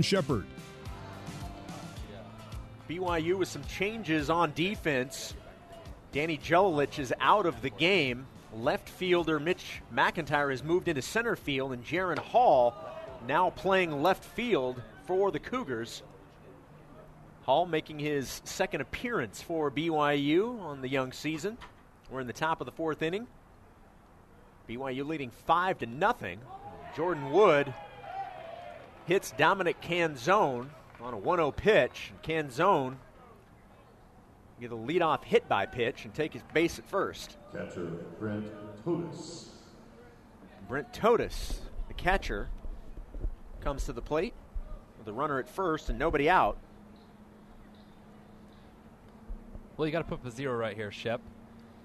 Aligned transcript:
Shepard. 0.00 0.46
BYU 2.88 3.36
with 3.36 3.48
some 3.48 3.64
changes 3.64 4.30
on 4.30 4.52
defense. 4.52 5.34
Danny 6.12 6.38
Jelilich 6.38 6.98
is 6.98 7.12
out 7.20 7.46
of 7.46 7.60
the 7.62 7.70
game. 7.70 8.26
Left 8.54 8.88
fielder 8.88 9.40
Mitch 9.40 9.80
McIntyre 9.94 10.50
has 10.50 10.62
moved 10.62 10.88
into 10.88 11.02
center 11.02 11.36
field, 11.36 11.72
and 11.72 11.84
Jaren 11.84 12.18
Hall 12.18 12.74
now 13.26 13.50
playing 13.50 14.02
left 14.02 14.24
field 14.24 14.82
for 15.06 15.30
the 15.30 15.38
Cougars. 15.38 16.02
Hall 17.44 17.66
making 17.66 17.98
his 17.98 18.40
second 18.44 18.82
appearance 18.82 19.42
for 19.42 19.70
BYU 19.70 20.60
on 20.60 20.80
the 20.80 20.88
young 20.88 21.12
season. 21.12 21.58
We're 22.10 22.20
in 22.20 22.26
the 22.26 22.32
top 22.32 22.60
of 22.60 22.66
the 22.66 22.72
fourth 22.72 23.02
inning. 23.02 23.26
BYU 24.68 25.06
leading 25.06 25.30
five 25.30 25.78
to 25.78 25.86
nothing. 25.86 26.38
Jordan 26.94 27.32
Wood 27.32 27.72
hits 29.06 29.32
Dominic 29.32 29.80
Canzone 29.80 30.68
on 31.00 31.14
a 31.14 31.18
1-0 31.18 31.56
pitch. 31.56 32.12
Canzone 32.22 32.96
get 34.60 34.70
a 34.70 34.76
leadoff 34.76 35.24
hit 35.24 35.48
by 35.48 35.66
pitch 35.66 36.04
and 36.04 36.14
take 36.14 36.32
his 36.32 36.42
base 36.54 36.78
at 36.78 36.88
first. 36.88 37.36
Catcher 37.52 37.86
Brent 38.18 38.46
Todys. 38.84 39.48
Brent 40.68 40.92
Todys, 40.92 41.58
the 41.88 41.94
catcher, 41.94 42.48
comes 43.60 43.84
to 43.84 43.92
the 43.92 44.00
plate 44.00 44.34
with 44.98 45.08
a 45.08 45.12
runner 45.12 45.40
at 45.40 45.48
first 45.48 45.90
and 45.90 45.98
nobody 45.98 46.30
out. 46.30 46.56
Well, 49.76 49.86
you 49.86 49.92
got 49.92 49.98
to 49.98 50.04
put 50.04 50.20
up 50.20 50.26
a 50.26 50.30
zero 50.30 50.54
right 50.56 50.76
here, 50.76 50.92
Shep. 50.92 51.20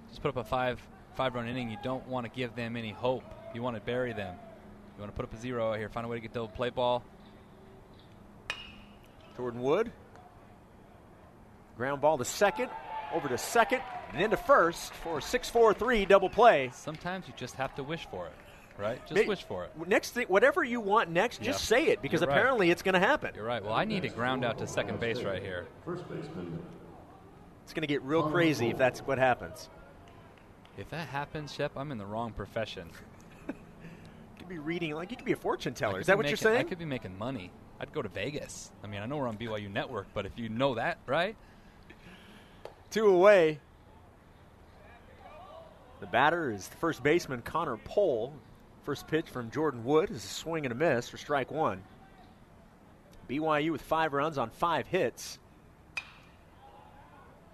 Just 0.10 0.22
put 0.22 0.30
up 0.30 0.38
a 0.38 0.44
five 0.44 0.80
five 1.16 1.34
run 1.34 1.48
inning. 1.48 1.72
You 1.72 1.78
don't 1.84 2.08
want 2.08 2.26
to 2.26 2.32
give 2.32 2.56
them 2.56 2.78
any 2.78 2.92
hope. 2.92 3.24
You 3.56 3.64
want 3.64 3.76
to 3.76 3.82
bury 3.82 4.14
them. 4.14 4.36
You 4.98 5.02
want 5.02 5.14
to 5.14 5.16
put 5.16 5.26
up 5.26 5.34
a 5.34 5.38
zero 5.38 5.72
out 5.72 5.78
here. 5.78 5.90
Find 5.90 6.06
a 6.06 6.10
way 6.10 6.18
to 6.18 6.22
get 6.22 6.34
the 6.34 6.48
play 6.48 6.72
ball. 6.72 7.04
Jordan 9.36 9.62
Wood. 9.62 9.92
Ground 11.78 12.02
ball 12.02 12.18
to 12.18 12.26
second, 12.26 12.72
over 13.14 13.28
to 13.30 13.38
second, 13.38 13.82
and 14.12 14.20
into 14.20 14.36
first 14.36 14.92
for 14.96 15.20
a 15.20 15.22
6 15.22 15.50
4 15.52 15.76
3 15.76 16.06
double 16.06 16.30
play. 16.30 16.72
Sometimes 16.74 17.28
you 17.28 17.34
just 17.38 17.54
have 17.56 17.76
to 17.76 17.84
wish 17.84 18.08
for 18.10 18.26
it, 18.26 18.34
right? 18.82 19.00
Just 19.02 19.14
Maybe, 19.14 19.28
wish 19.28 19.44
for 19.44 19.66
it. 19.66 19.88
Next 19.88 20.12
thing, 20.16 20.26
whatever 20.28 20.64
you 20.64 20.80
want 20.82 21.12
next, 21.12 21.40
yeah. 21.42 21.52
just 21.52 21.66
say 21.66 21.86
it 21.90 22.02
because 22.02 22.22
You're 22.22 22.32
apparently 22.32 22.68
right. 22.70 22.72
it's 22.72 22.82
going 22.82 22.94
to 22.94 23.00
happen. 23.00 23.34
You're 23.36 23.46
right. 23.46 23.64
Well, 23.64 23.74
I 23.76 23.86
need 23.86 24.02
to 24.02 24.10
ground 24.10 24.44
out 24.44 24.58
to 24.58 24.66
second 24.66 25.00
base 25.00 25.22
right 25.22 25.44
here. 25.44 25.68
First 25.86 26.10
baseman. 26.10 26.60
It's 27.64 27.74
going 27.74 27.82
to 27.82 27.88
get 27.88 28.02
real 28.02 28.24
crazy 28.24 28.70
if 28.72 28.78
that's 28.78 29.02
what 29.02 29.20
happens. 29.20 29.70
If 30.80 30.90
that 30.90 31.10
happens, 31.10 31.54
Shep, 31.54 31.74
I'm 31.76 31.92
in 31.92 32.00
the 32.00 32.06
wrong 32.08 32.32
profession. 32.32 32.90
Could 34.48 34.54
be 34.54 34.60
reading, 34.60 34.94
like, 34.94 35.12
you 35.12 35.18
could 35.18 35.26
be 35.26 35.34
a 35.34 35.38
fortune 35.38 35.74
teller. 35.74 36.00
Is 36.00 36.08
that 36.08 36.16
what 36.16 36.24
making, 36.24 36.32
you're 36.32 36.38
saying? 36.38 36.60
I 36.60 36.64
could 36.64 36.80
be 36.80 36.86
making 36.86 37.18
money. 37.18 37.52
I'd 37.80 37.92
go 37.92 38.02
to 38.02 38.10
Vegas. 38.10 38.72
I 38.84 38.88
mean, 38.88 39.02
I 39.02 39.06
know 39.06 39.18
we're 39.18 39.28
on 39.28 39.38
BYU 39.38 39.72
Network, 39.72 40.08
but 40.14 40.26
if 40.26 40.32
you 40.38 40.50
know 40.50 40.76
that, 40.76 41.00
right? 41.06 41.36
Two 42.90 43.08
away. 43.08 43.60
The 46.00 46.08
batter 46.08 46.52
is 46.52 46.68
the 46.68 46.78
first 46.78 47.04
baseman, 47.04 47.42
Connor 47.42 47.78
Pohl. 47.78 48.34
First 48.84 49.08
pitch 49.08 49.28
from 49.28 49.52
Jordan 49.52 49.84
Wood 49.84 50.10
is 50.12 50.24
a 50.24 50.28
swing 50.28 50.66
and 50.66 50.72
a 50.72 50.76
miss 50.76 51.10
for 51.10 51.18
strike 51.18 51.52
one. 51.52 51.84
BYU 53.30 53.72
with 53.72 53.82
five 53.82 54.14
runs 54.14 54.38
on 54.38 54.50
five 54.50 54.88
hits. 54.88 55.40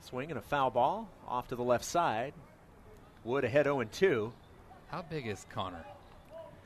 Swing 0.01 0.29
and 0.29 0.37
a 0.37 0.43
foul 0.43 0.69
ball 0.69 1.09
off 1.27 1.47
to 1.47 1.55
the 1.55 1.63
left 1.63 1.85
side. 1.85 2.33
Wood 3.23 3.45
ahead 3.45 3.65
0 3.65 3.83
2. 3.83 4.31
How 4.89 5.01
big 5.01 5.25
is 5.25 5.47
Connor? 5.49 5.83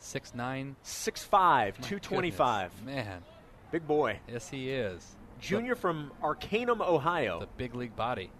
6'9? 0.01 0.75
6'5, 0.83 1.29
225. 1.75 2.71
Goodness. 2.85 2.95
Man. 2.95 3.23
Big 3.71 3.87
boy. 3.87 4.19
Yes, 4.31 4.49
he 4.49 4.69
is. 4.69 5.15
Junior 5.39 5.75
the, 5.75 5.81
from 5.81 6.11
Arcanum, 6.21 6.81
Ohio. 6.81 7.39
The 7.39 7.47
big 7.57 7.75
league 7.75 7.95
body. 7.95 8.31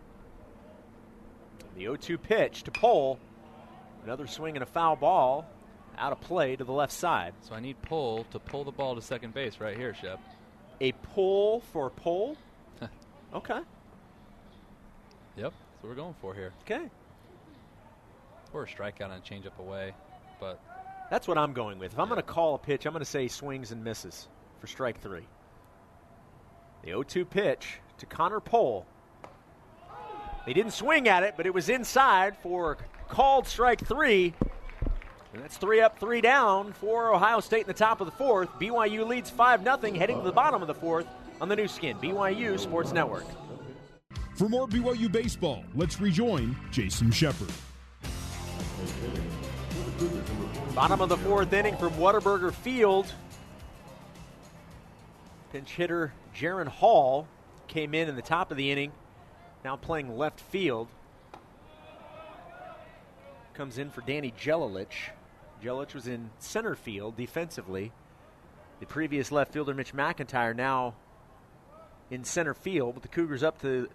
The 1.75 1.81
0 1.81 1.95
2 1.97 2.17
pitch 2.17 2.63
to 2.63 2.71
Pohl. 2.71 3.19
Another 4.03 4.27
swing 4.27 4.55
and 4.55 4.63
a 4.63 4.67
foul 4.67 4.95
ball 4.95 5.45
out 5.97 6.11
of 6.11 6.21
play 6.21 6.55
to 6.55 6.63
the 6.63 6.71
left 6.71 6.93
side. 6.93 7.33
So 7.41 7.53
I 7.53 7.59
need 7.59 7.81
Pohl 7.81 8.25
to 8.31 8.39
pull 8.39 8.63
the 8.63 8.71
ball 8.71 8.95
to 8.95 9.01
second 9.01 9.33
base 9.33 9.59
right 9.59 9.75
here, 9.75 9.93
Shep. 9.93 10.19
A 10.79 10.91
pull 10.91 11.61
for 11.73 11.89
Pohl? 11.89 12.37
okay. 13.33 13.61
Yep, 15.35 15.53
that's 15.53 15.83
what 15.83 15.89
we're 15.89 15.95
going 15.95 16.15
for 16.21 16.33
here. 16.33 16.53
Okay. 16.63 16.89
Or 18.53 18.63
a 18.63 18.67
strikeout 18.67 19.11
and 19.11 19.13
a 19.13 19.19
changeup 19.19 19.57
away, 19.59 19.93
but. 20.39 20.59
That's 21.09 21.27
what 21.27 21.37
I'm 21.37 21.53
going 21.53 21.79
with. 21.79 21.93
If 21.93 21.99
I'm 21.99 22.09
going 22.09 22.19
to 22.19 22.27
call 22.27 22.55
a 22.55 22.57
pitch, 22.57 22.85
I'm 22.85 22.93
going 22.93 23.03
to 23.03 23.09
say 23.09 23.27
swings 23.27 23.71
and 23.71 23.83
misses 23.83 24.27
for 24.59 24.67
strike 24.67 24.99
three. 25.01 25.25
The 26.83 26.87
0 26.87 27.03
2 27.03 27.25
pitch 27.25 27.79
to 27.99 28.05
Connor 28.05 28.39
Pohl. 28.39 28.85
They 30.45 30.53
didn't 30.53 30.73
swing 30.73 31.07
at 31.07 31.23
it, 31.23 31.33
but 31.35 31.45
it 31.45 31.53
was 31.53 31.69
inside 31.69 32.37
for 32.37 32.77
called 33.09 33.47
strike 33.47 33.85
three. 33.85 34.33
And 35.33 35.43
that's 35.43 35.57
three 35.57 35.81
up, 35.81 35.99
three 35.99 36.21
down 36.21 36.73
for 36.73 37.13
Ohio 37.13 37.39
State 37.41 37.61
in 37.61 37.67
the 37.67 37.73
top 37.73 38.01
of 38.01 38.07
the 38.07 38.11
fourth. 38.11 38.49
BYU 38.59 39.05
leads 39.07 39.29
5 39.29 39.63
0, 39.63 39.77
heading 39.95 40.17
to 40.17 40.23
the 40.23 40.31
bottom 40.31 40.61
of 40.61 40.67
the 40.67 40.73
fourth 40.73 41.05
on 41.41 41.49
the 41.49 41.55
Nu 41.55 41.67
Skin, 41.67 41.97
BYU 41.97 42.59
Sports 42.59 42.91
Network. 42.91 43.25
For 44.35 44.47
more 44.47 44.67
BYU 44.67 45.11
baseball, 45.11 45.63
let's 45.75 45.99
rejoin 45.99 46.55
Jason 46.71 47.11
Shepard. 47.11 47.51
Bottom 50.77 51.01
of 51.01 51.09
the 51.09 51.17
fourth 51.17 51.51
inning 51.53 51.75
from 51.75 51.93
Whataburger 51.93 52.53
Field. 52.53 53.11
Pinch 55.51 55.71
hitter 55.71 56.13
Jaren 56.35 56.67
Hall 56.67 57.27
came 57.67 57.95
in 57.95 58.07
in 58.07 58.15
the 58.15 58.21
top 58.21 58.51
of 58.51 58.57
the 58.57 58.71
inning, 58.71 58.91
now 59.65 59.75
playing 59.75 60.15
left 60.19 60.39
field. 60.39 60.87
Comes 63.55 63.79
in 63.79 63.89
for 63.89 64.01
Danny 64.01 64.31
Jelilich. 64.39 65.09
Jelilich 65.63 65.95
was 65.95 66.05
in 66.05 66.29
center 66.37 66.75
field 66.75 67.17
defensively. 67.17 67.91
The 68.79 68.85
previous 68.85 69.31
left 69.31 69.53
fielder, 69.53 69.73
Mitch 69.73 69.95
McIntyre, 69.95 70.55
now 70.55 70.93
in 72.11 72.23
center 72.23 72.53
field, 72.53 72.93
but 72.93 73.01
the 73.01 73.09
Cougars 73.09 73.41
up 73.41 73.59
to 73.63 73.89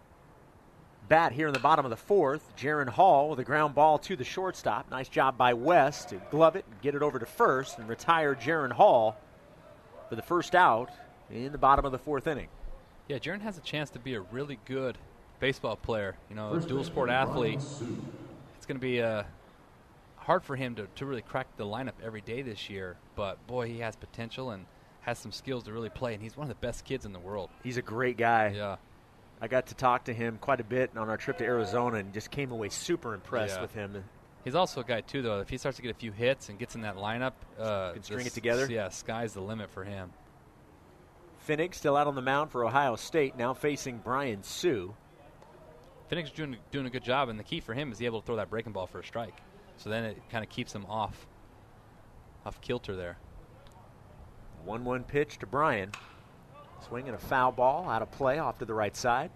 bat 1.12 1.30
here 1.30 1.46
in 1.46 1.52
the 1.52 1.60
bottom 1.60 1.84
of 1.84 1.90
the 1.90 1.96
fourth. 1.96 2.56
Jaren 2.56 2.88
Hall 2.88 3.28
with 3.28 3.38
a 3.38 3.44
ground 3.44 3.74
ball 3.74 3.98
to 3.98 4.16
the 4.16 4.24
shortstop. 4.24 4.90
Nice 4.90 5.10
job 5.10 5.36
by 5.36 5.52
West 5.52 6.08
to 6.08 6.16
glove 6.30 6.56
it 6.56 6.64
and 6.70 6.80
get 6.80 6.94
it 6.94 7.02
over 7.02 7.18
to 7.18 7.26
first 7.26 7.78
and 7.78 7.86
retire 7.86 8.34
Jaren 8.34 8.72
Hall 8.72 9.18
for 10.08 10.16
the 10.16 10.22
first 10.22 10.54
out 10.54 10.88
in 11.30 11.52
the 11.52 11.58
bottom 11.58 11.84
of 11.84 11.92
the 11.92 11.98
fourth 11.98 12.26
inning. 12.26 12.48
Yeah, 13.08 13.18
Jaren 13.18 13.42
has 13.42 13.58
a 13.58 13.60
chance 13.60 13.90
to 13.90 13.98
be 13.98 14.14
a 14.14 14.22
really 14.22 14.58
good 14.64 14.96
baseball 15.38 15.76
player. 15.76 16.16
You 16.30 16.36
know, 16.36 16.54
a 16.54 16.60
dual 16.60 16.82
sport 16.82 17.10
athlete. 17.10 17.56
It's 17.56 18.64
going 18.66 18.76
to 18.76 18.80
be 18.80 19.02
uh, 19.02 19.24
hard 20.16 20.42
for 20.42 20.56
him 20.56 20.74
to, 20.76 20.86
to 20.94 21.04
really 21.04 21.20
crack 21.20 21.46
the 21.58 21.66
lineup 21.66 22.00
every 22.02 22.22
day 22.22 22.40
this 22.40 22.70
year, 22.70 22.96
but 23.16 23.46
boy, 23.46 23.68
he 23.68 23.80
has 23.80 23.96
potential 23.96 24.52
and 24.52 24.64
has 25.02 25.18
some 25.18 25.30
skills 25.30 25.64
to 25.64 25.74
really 25.74 25.90
play, 25.90 26.14
and 26.14 26.22
he's 26.22 26.38
one 26.38 26.44
of 26.44 26.48
the 26.48 26.66
best 26.66 26.86
kids 26.86 27.04
in 27.04 27.12
the 27.12 27.20
world. 27.20 27.50
He's 27.62 27.76
a 27.76 27.82
great 27.82 28.16
guy. 28.16 28.54
Yeah. 28.56 28.76
I 29.42 29.48
got 29.48 29.66
to 29.66 29.74
talk 29.74 30.04
to 30.04 30.14
him 30.14 30.38
quite 30.40 30.60
a 30.60 30.64
bit 30.64 30.96
on 30.96 31.10
our 31.10 31.16
trip 31.16 31.38
to 31.38 31.44
Arizona 31.44 31.96
and 31.96 32.12
just 32.14 32.30
came 32.30 32.52
away 32.52 32.68
super 32.68 33.12
impressed 33.12 33.56
yeah. 33.56 33.62
with 33.62 33.74
him. 33.74 34.04
He's 34.44 34.54
also 34.54 34.82
a 34.82 34.84
guy 34.84 35.00
too, 35.00 35.20
though. 35.20 35.40
If 35.40 35.48
he 35.48 35.58
starts 35.58 35.76
to 35.76 35.82
get 35.82 35.90
a 35.90 35.98
few 35.98 36.12
hits 36.12 36.48
and 36.48 36.60
gets 36.60 36.76
in 36.76 36.82
that 36.82 36.96
lineup, 36.96 37.32
uh, 37.58 37.92
can 37.92 38.04
string 38.04 38.24
it 38.24 38.34
together. 38.34 38.68
Yeah, 38.70 38.88
sky's 38.90 39.34
the 39.34 39.40
limit 39.40 39.68
for 39.70 39.82
him. 39.82 40.12
Pfennig 41.48 41.74
still 41.74 41.96
out 41.96 42.06
on 42.06 42.14
the 42.14 42.22
mound 42.22 42.52
for 42.52 42.64
Ohio 42.64 42.94
State, 42.94 43.36
now 43.36 43.52
facing 43.52 43.98
Brian 43.98 44.44
Sue. 44.44 44.94
Pfennig's 46.08 46.30
doing 46.30 46.56
doing 46.70 46.86
a 46.86 46.90
good 46.90 47.02
job, 47.02 47.28
and 47.28 47.36
the 47.36 47.44
key 47.44 47.58
for 47.58 47.74
him 47.74 47.90
is 47.90 47.98
he 47.98 48.06
able 48.06 48.20
to 48.20 48.26
throw 48.26 48.36
that 48.36 48.48
breaking 48.48 48.72
ball 48.72 48.86
for 48.86 49.00
a 49.00 49.04
strike. 49.04 49.40
So 49.76 49.90
then 49.90 50.04
it 50.04 50.22
kind 50.30 50.44
of 50.44 50.50
keeps 50.50 50.72
him 50.72 50.86
off 50.86 51.26
off 52.46 52.60
kilter 52.60 52.94
there. 52.94 53.18
One 54.64 54.84
one 54.84 55.02
pitch 55.02 55.38
to 55.38 55.46
Brian. 55.46 55.90
Swinging 56.88 57.14
a 57.14 57.18
foul 57.18 57.52
ball 57.52 57.88
out 57.88 58.02
of 58.02 58.10
play 58.10 58.38
off 58.38 58.58
to 58.58 58.64
the 58.64 58.74
right 58.74 58.96
side. 58.96 59.30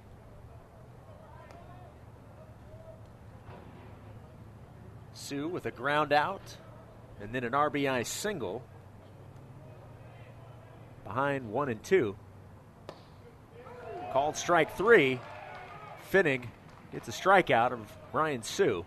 Sue 5.14 5.48
with 5.48 5.66
a 5.66 5.70
ground 5.70 6.12
out 6.12 6.56
and 7.20 7.32
then 7.32 7.44
an 7.44 7.52
RBI 7.52 8.04
single 8.04 8.62
behind 11.04 11.50
one 11.50 11.68
and 11.68 11.82
two. 11.82 12.16
Called 14.12 14.36
strike 14.36 14.76
three. 14.76 15.20
Pfennig 16.12 16.44
gets 16.92 17.08
a 17.08 17.12
strikeout 17.12 17.72
of 17.72 17.80
Ryan 18.12 18.42
Sue. 18.42 18.84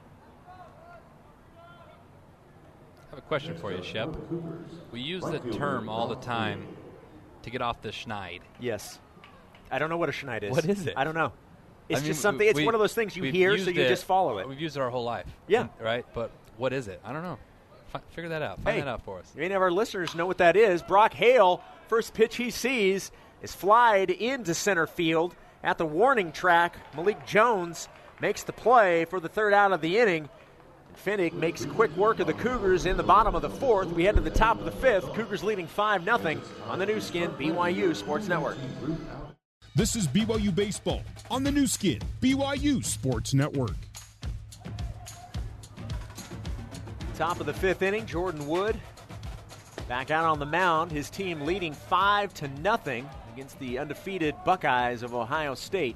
I 1.67 3.09
have 3.09 3.19
a 3.19 3.21
question 3.23 3.57
for 3.57 3.71
you, 3.71 3.83
Shep. 3.83 4.15
We 4.91 5.01
use 5.01 5.23
the 5.23 5.39
term 5.39 5.89
all 5.89 6.07
the 6.07 6.15
time 6.15 6.67
to 7.49 7.51
get 7.51 7.61
off 7.61 7.81
the 7.81 7.89
schneid. 7.89 8.41
Yes. 8.59 8.99
I 9.71 9.79
don't 9.79 9.89
know 9.89 9.97
what 9.97 10.09
a 10.09 10.11
schneid 10.11 10.43
is. 10.43 10.51
What 10.51 10.65
is 10.65 10.85
it? 10.87 10.93
I 10.95 11.03
don't 11.03 11.15
know. 11.15 11.31
It's 11.87 11.99
I 11.99 12.03
mean, 12.03 12.11
just 12.11 12.21
something. 12.21 12.47
It's 12.47 12.57
we, 12.57 12.65
one 12.65 12.75
of 12.75 12.79
those 12.79 12.93
things 12.93 13.15
you 13.15 13.23
hear, 13.23 13.57
so 13.57 13.69
you 13.71 13.81
it, 13.81 13.87
just 13.87 14.05
follow 14.05 14.37
it. 14.37 14.47
We've 14.47 14.59
used 14.59 14.77
it 14.77 14.79
our 14.79 14.89
whole 14.89 15.03
life. 15.03 15.25
Yeah. 15.47 15.67
Right. 15.79 16.05
But 16.13 16.31
what 16.57 16.71
is 16.73 16.87
it? 16.87 16.99
I 17.03 17.11
don't 17.13 17.23
know. 17.23 17.39
F- 17.93 18.03
figure 18.11 18.29
that 18.29 18.41
out. 18.43 18.61
Find 18.61 18.75
Hey. 18.75 18.81
that 18.81 18.87
out 18.87 19.03
for 19.03 19.17
us. 19.19 19.33
Many 19.35 19.53
of 19.53 19.61
our 19.61 19.71
listeners 19.71 20.13
know 20.13 20.27
what 20.27 20.37
that 20.37 20.55
is. 20.55 20.83
Brock 20.83 21.13
Hale, 21.13 21.63
first 21.87 22.13
pitch 22.13 22.35
he 22.35 22.51
sees, 22.51 23.11
is 23.41 23.53
flied 23.55 24.11
into 24.11 24.53
center 24.53 24.85
field 24.85 25.35
at 25.63 25.77
the 25.79 25.85
warning 25.85 26.31
track. 26.31 26.75
Malik 26.95 27.25
Jones 27.25 27.87
makes 28.21 28.43
the 28.43 28.53
play 28.53 29.05
for 29.05 29.19
the 29.19 29.29
third 29.29 29.53
out 29.53 29.71
of 29.71 29.81
the 29.81 29.97
inning. 29.97 30.29
Pfennig 30.95 31.33
makes 31.33 31.65
quick 31.65 31.95
work 31.95 32.19
of 32.19 32.27
the 32.27 32.33
Cougars 32.33 32.85
in 32.85 32.97
the 32.97 33.03
bottom 33.03 33.35
of 33.35 33.41
the 33.41 33.49
fourth. 33.49 33.89
We 33.91 34.03
head 34.03 34.15
to 34.15 34.21
the 34.21 34.29
top 34.29 34.59
of 34.59 34.65
the 34.65 34.71
fifth. 34.71 35.13
Cougars 35.13 35.43
leading 35.43 35.67
5 35.67 36.03
0 36.03 36.41
on 36.67 36.79
the 36.79 36.85
Nu 36.85 36.99
Skin, 36.99 37.31
BYU 37.31 37.95
Sports 37.95 38.27
Network. 38.27 38.57
This 39.75 39.95
is 39.95 40.07
BYU 40.07 40.53
Baseball 40.53 41.01
on 41.31 41.43
the 41.43 41.51
Nu 41.51 41.67
Skin, 41.67 41.99
BYU 42.21 42.83
Sports 42.83 43.33
Network. 43.33 43.75
Top 47.15 47.39
of 47.39 47.45
the 47.45 47.53
fifth 47.53 47.81
inning, 47.81 48.05
Jordan 48.05 48.47
Wood 48.47 48.79
back 49.89 50.11
out 50.11 50.23
on 50.23 50.37
the 50.37 50.45
mound. 50.45 50.91
His 50.91 51.09
team 51.09 51.41
leading 51.41 51.73
five 51.73 52.31
to 52.35 52.47
nothing 52.61 53.09
against 53.33 53.57
the 53.59 53.79
undefeated 53.79 54.35
Buckeyes 54.45 55.01
of 55.01 55.15
Ohio 55.15 55.55
State. 55.55 55.95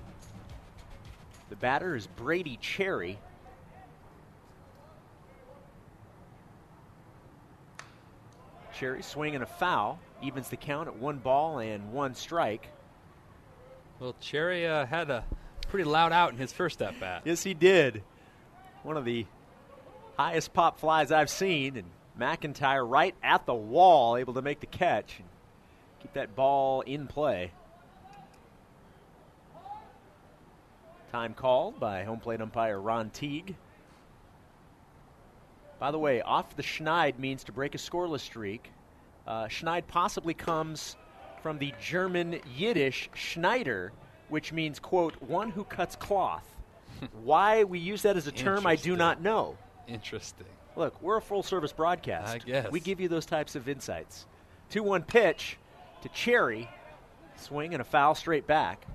The 1.50 1.56
batter 1.56 1.96
is 1.96 2.08
Brady 2.08 2.58
Cherry. 2.60 3.20
Cherry 8.74 9.04
swinging 9.04 9.42
a 9.42 9.46
foul, 9.46 10.00
evens 10.22 10.50
the 10.50 10.58
count 10.58 10.88
at 10.88 10.96
one 10.96 11.18
ball 11.18 11.60
and 11.60 11.92
one 11.92 12.16
strike. 12.16 12.68
Well, 14.00 14.16
Cherry 14.20 14.68
uh, 14.68 14.86
had 14.86 15.10
a 15.10 15.24
pretty 15.70 15.86
loud 15.86 16.12
out 16.12 16.32
in 16.32 16.38
his 16.38 16.52
first 16.52 16.82
at 16.82 17.00
bat. 17.00 17.22
Yes, 17.26 17.44
he 17.44 17.54
did. 17.54 18.04
One 18.84 18.98
of 18.98 19.06
the 19.06 19.26
highest 20.18 20.54
pop 20.54 20.80
flies 20.80 21.12
I've 21.12 21.30
seen, 21.30 21.78
and 21.78 21.88
McIntyre 22.20 22.88
right 22.88 23.16
at 23.24 23.46
the 23.46 23.54
wall, 23.54 24.18
able 24.18 24.34
to 24.34 24.42
make 24.42 24.60
the 24.60 24.66
catch 24.66 25.20
and 25.20 25.28
keep 26.02 26.14
that 26.14 26.36
ball 26.36 26.82
in 26.82 27.08
play. 27.08 27.52
Time 31.12 31.34
called 31.34 31.80
by 31.80 32.04
home 32.04 32.20
plate 32.20 32.42
umpire 32.42 32.80
Ron 32.80 33.12
Teague. 33.12 33.56
By 35.84 35.92
the 35.92 36.00
way, 36.00 36.22
off 36.22 36.56
the 36.56 36.64
Schneid 36.64 37.20
means 37.20 37.44
to 37.44 37.52
break 37.52 37.76
a 37.76 37.78
scoreless 37.78 38.22
streak. 38.22 38.72
Uh, 39.28 39.50
Schneid 39.50 39.86
possibly 39.86 40.34
comes 40.34 40.96
from 41.42 41.58
the 41.58 41.74
German 41.82 42.40
Yiddish 42.56 43.10
Schneider, 43.14 43.92
which 44.30 44.54
means, 44.54 44.80
quote, 44.80 45.22
one 45.22 45.50
who 45.50 45.66
cuts 45.66 45.98
cloth. 45.98 46.48
Why 47.26 47.66
we 47.66 47.80
use 47.80 48.04
that 48.04 48.16
as 48.16 48.28
a 48.28 48.32
term, 48.32 48.66
I 48.66 48.78
do 48.78 48.96
not 48.96 49.20
know. 49.20 49.58
Interesting. 49.86 50.48
Look, 50.78 51.02
we're 51.02 51.18
a 51.18 51.22
full 51.22 51.44
service 51.44 51.74
broadcast. 51.74 52.34
I 52.34 52.38
guess. 52.38 52.72
We 52.72 52.80
give 52.80 53.02
you 53.02 53.10
those 53.10 53.26
types 53.26 53.58
of 53.58 53.68
insights. 53.68 54.26
2 54.70 54.84
1 54.84 55.04
pitch 55.04 55.58
to 56.04 56.08
Cherry. 56.08 56.70
Swing 57.36 57.74
and 57.74 57.82
a 57.82 57.84
foul 57.84 58.16
straight 58.16 58.48
back. 58.48 58.86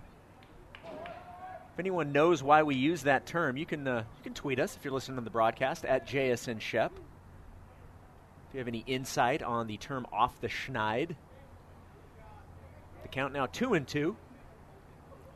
If 1.78 1.80
anyone 1.82 2.10
knows 2.10 2.42
why 2.42 2.64
we 2.64 2.74
use 2.74 3.04
that 3.04 3.24
term, 3.24 3.56
you 3.56 3.64
can, 3.64 3.86
uh, 3.86 3.98
you 4.16 4.22
can 4.24 4.34
tweet 4.34 4.58
us 4.58 4.74
if 4.74 4.84
you're 4.84 4.92
listening 4.92 5.18
to 5.18 5.22
the 5.22 5.30
broadcast 5.30 5.84
at 5.84 6.08
JSN 6.08 6.60
Shep. 6.60 6.90
If 8.48 8.54
you 8.54 8.58
have 8.58 8.66
any 8.66 8.82
insight 8.84 9.44
on 9.44 9.68
the 9.68 9.76
term 9.76 10.04
off 10.12 10.40
the 10.40 10.48
schneid. 10.48 11.14
The 13.02 13.08
count 13.08 13.32
now 13.32 13.46
2 13.46 13.74
and 13.74 13.86
2 13.86 14.16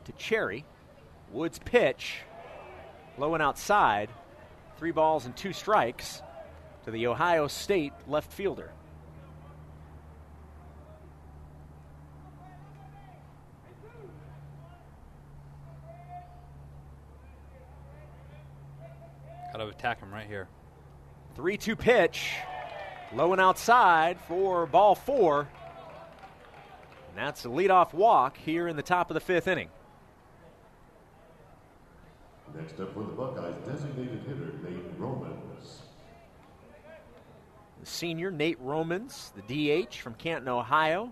to 0.03 0.11
Cherry. 0.17 0.65
Woods 1.31 1.61
pitch. 1.63 2.23
Low 3.17 3.35
and 3.35 3.41
outside. 3.41 4.09
Three 4.77 4.91
balls 4.91 5.25
and 5.25 5.37
two 5.37 5.53
strikes 5.53 6.21
to 6.83 6.91
the 6.91 7.07
Ohio 7.07 7.47
State 7.47 7.93
left 8.05 8.33
fielder. 8.33 8.73
Attack 19.83 19.99
him 19.99 20.13
right 20.13 20.27
here. 20.27 20.47
3 21.35 21.57
2 21.57 21.75
pitch. 21.75 22.35
Low 23.13 23.33
and 23.33 23.41
outside 23.41 24.17
for 24.29 24.65
ball 24.65 24.95
four. 24.95 25.41
And 25.41 27.17
that's 27.17 27.43
the 27.43 27.49
leadoff 27.49 27.93
walk 27.93 28.37
here 28.37 28.69
in 28.69 28.77
the 28.77 28.81
top 28.81 29.09
of 29.09 29.13
the 29.13 29.19
fifth 29.19 29.47
inning. 29.47 29.67
Next 32.55 32.79
up 32.79 32.93
for 32.93 33.01
the 33.01 33.11
Buckeyes, 33.11 33.55
designated 33.67 34.21
hitter 34.25 34.53
Nate 34.63 34.85
Romans. 34.97 35.81
The 37.81 37.85
senior, 37.85 38.31
Nate 38.31 38.59
Romans, 38.61 39.33
the 39.35 39.85
DH 39.85 39.95
from 39.95 40.13
Canton, 40.13 40.47
Ohio. 40.47 41.11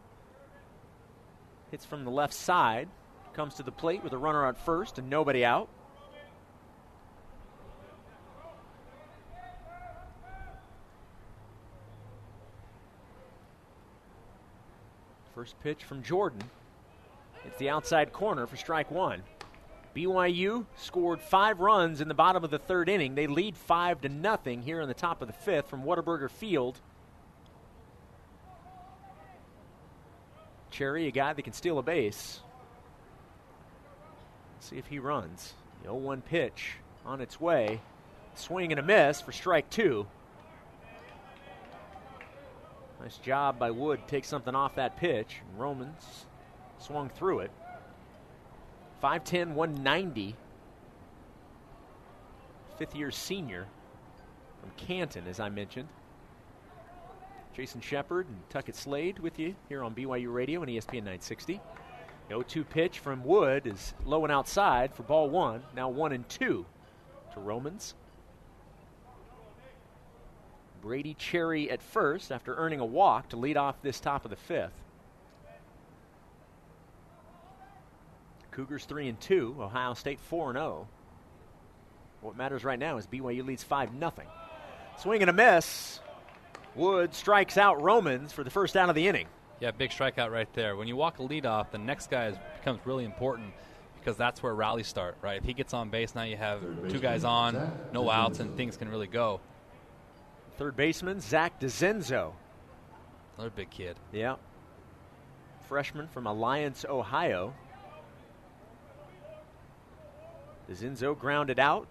Hits 1.71 1.83
from 1.83 2.05
the 2.05 2.11
left 2.11 2.33
side. 2.33 2.87
Comes 3.33 3.55
to 3.55 3.63
the 3.63 3.71
plate 3.71 4.03
with 4.03 4.13
a 4.13 4.17
runner 4.17 4.45
on 4.45 4.55
first 4.55 4.97
and 4.97 5.09
nobody 5.09 5.43
out. 5.43 5.67
First 15.41 15.59
pitch 15.63 15.83
from 15.85 16.03
Jordan. 16.03 16.43
It's 17.45 17.57
the 17.57 17.71
outside 17.71 18.13
corner 18.13 18.45
for 18.45 18.57
strike 18.57 18.91
one. 18.91 19.23
BYU 19.95 20.67
scored 20.77 21.19
five 21.19 21.59
runs 21.59 21.99
in 21.99 22.07
the 22.07 22.13
bottom 22.13 22.43
of 22.43 22.51
the 22.51 22.59
third 22.59 22.87
inning. 22.87 23.15
They 23.15 23.25
lead 23.25 23.57
five 23.57 24.01
to 24.01 24.09
nothing 24.09 24.61
here 24.61 24.81
in 24.81 24.87
the 24.87 24.93
top 24.93 25.19
of 25.19 25.27
the 25.27 25.33
fifth 25.33 25.67
from 25.67 25.81
Whataburger 25.81 26.29
Field. 26.29 26.79
Cherry, 30.69 31.07
a 31.07 31.11
guy 31.11 31.33
that 31.33 31.41
can 31.41 31.53
steal 31.53 31.79
a 31.79 31.81
base. 31.81 32.41
See 34.59 34.77
if 34.77 34.85
he 34.85 34.99
runs. 34.99 35.55
The 35.81 35.87
0 35.87 35.95
1 35.95 36.21
pitch 36.21 36.73
on 37.03 37.19
its 37.19 37.41
way. 37.41 37.81
Swing 38.35 38.71
and 38.71 38.79
a 38.79 38.83
miss 38.83 39.21
for 39.21 39.31
strike 39.31 39.71
two. 39.71 40.05
Nice 43.01 43.17
job 43.17 43.57
by 43.57 43.71
Wood. 43.71 44.01
Take 44.07 44.25
something 44.25 44.53
off 44.53 44.75
that 44.75 44.95
pitch. 44.95 45.37
Romans 45.57 46.25
swung 46.77 47.09
through 47.09 47.39
it. 47.39 47.51
5'10, 49.01 49.53
190. 49.53 50.35
Fifth 52.77 52.95
year 52.95 53.09
senior 53.09 53.67
from 54.59 54.71
Canton, 54.77 55.25
as 55.27 55.39
I 55.39 55.49
mentioned. 55.49 55.87
Jason 57.53 57.81
Shepard 57.81 58.27
and 58.27 58.37
Tuckett 58.49 58.75
Slade 58.75 59.19
with 59.19 59.39
you 59.39 59.55
here 59.67 59.83
on 59.83 59.95
BYU 59.95 60.31
Radio 60.33 60.61
and 60.61 60.69
ESPN 60.69 61.03
960. 61.03 61.53
The 61.53 61.61
0 62.29 62.43
2 62.43 62.63
pitch 62.63 62.99
from 62.99 63.23
Wood 63.23 63.65
is 63.65 63.93
low 64.05 64.23
and 64.23 64.31
outside 64.31 64.93
for 64.93 65.03
ball 65.03 65.29
one. 65.29 65.63
Now 65.75 65.89
one 65.89 66.11
and 66.11 66.27
two 66.29 66.65
to 67.33 67.39
Romans. 67.39 67.95
Brady 70.81 71.13
Cherry 71.13 71.69
at 71.69 71.81
first 71.81 72.31
after 72.31 72.55
earning 72.55 72.79
a 72.79 72.85
walk 72.85 73.29
to 73.29 73.37
lead 73.37 73.57
off 73.57 73.81
this 73.81 73.99
top 73.99 74.25
of 74.25 74.31
the 74.31 74.37
fifth. 74.37 74.73
Cougars 78.51 78.85
3 78.85 79.09
and 79.09 79.21
2, 79.21 79.57
Ohio 79.59 79.93
State 79.93 80.19
4 80.19 80.49
and 80.49 80.57
0. 80.57 80.87
What 82.21 82.35
matters 82.35 82.63
right 82.63 82.77
now 82.77 82.97
is 82.97 83.07
BYU 83.07 83.45
leads 83.45 83.63
5 83.63 83.91
0. 83.97 84.11
Swing 84.99 85.21
and 85.21 85.29
a 85.29 85.33
miss. 85.33 85.99
Wood 86.75 87.13
strikes 87.13 87.57
out 87.57 87.81
Romans 87.81 88.31
for 88.31 88.43
the 88.43 88.49
first 88.49 88.77
out 88.77 88.89
of 88.89 88.95
the 88.95 89.07
inning. 89.07 89.27
Yeah, 89.59 89.71
big 89.71 89.91
strikeout 89.91 90.31
right 90.31 90.51
there. 90.53 90.75
When 90.75 90.87
you 90.87 90.95
walk 90.95 91.19
a 91.19 91.23
lead 91.23 91.45
off, 91.45 91.71
the 91.71 91.77
next 91.77 92.09
guy 92.09 92.27
is, 92.27 92.37
becomes 92.59 92.79
really 92.85 93.05
important 93.05 93.53
because 93.99 94.17
that's 94.17 94.41
where 94.41 94.55
rallies 94.55 94.87
start, 94.87 95.17
right? 95.21 95.37
If 95.37 95.43
he 95.43 95.53
gets 95.53 95.73
on 95.73 95.89
base, 95.89 96.15
now 96.15 96.23
you 96.23 96.37
have 96.37 96.61
two 96.89 96.99
guys 96.99 97.23
on, 97.23 97.71
no 97.93 98.09
outs, 98.09 98.39
and 98.39 98.55
things 98.57 98.75
can 98.75 98.89
really 98.89 99.07
go. 99.07 99.39
Third 100.61 100.75
baseman, 100.75 101.19
Zach 101.19 101.59
DeZenzo. 101.59 102.33
Another 103.35 103.49
big 103.49 103.71
kid. 103.71 103.95
Yeah. 104.11 104.35
Freshman 105.67 106.07
from 106.07 106.27
Alliance, 106.27 106.85
Ohio. 106.87 107.55
DeZenzo 110.69 111.17
grounded 111.17 111.57
out 111.57 111.87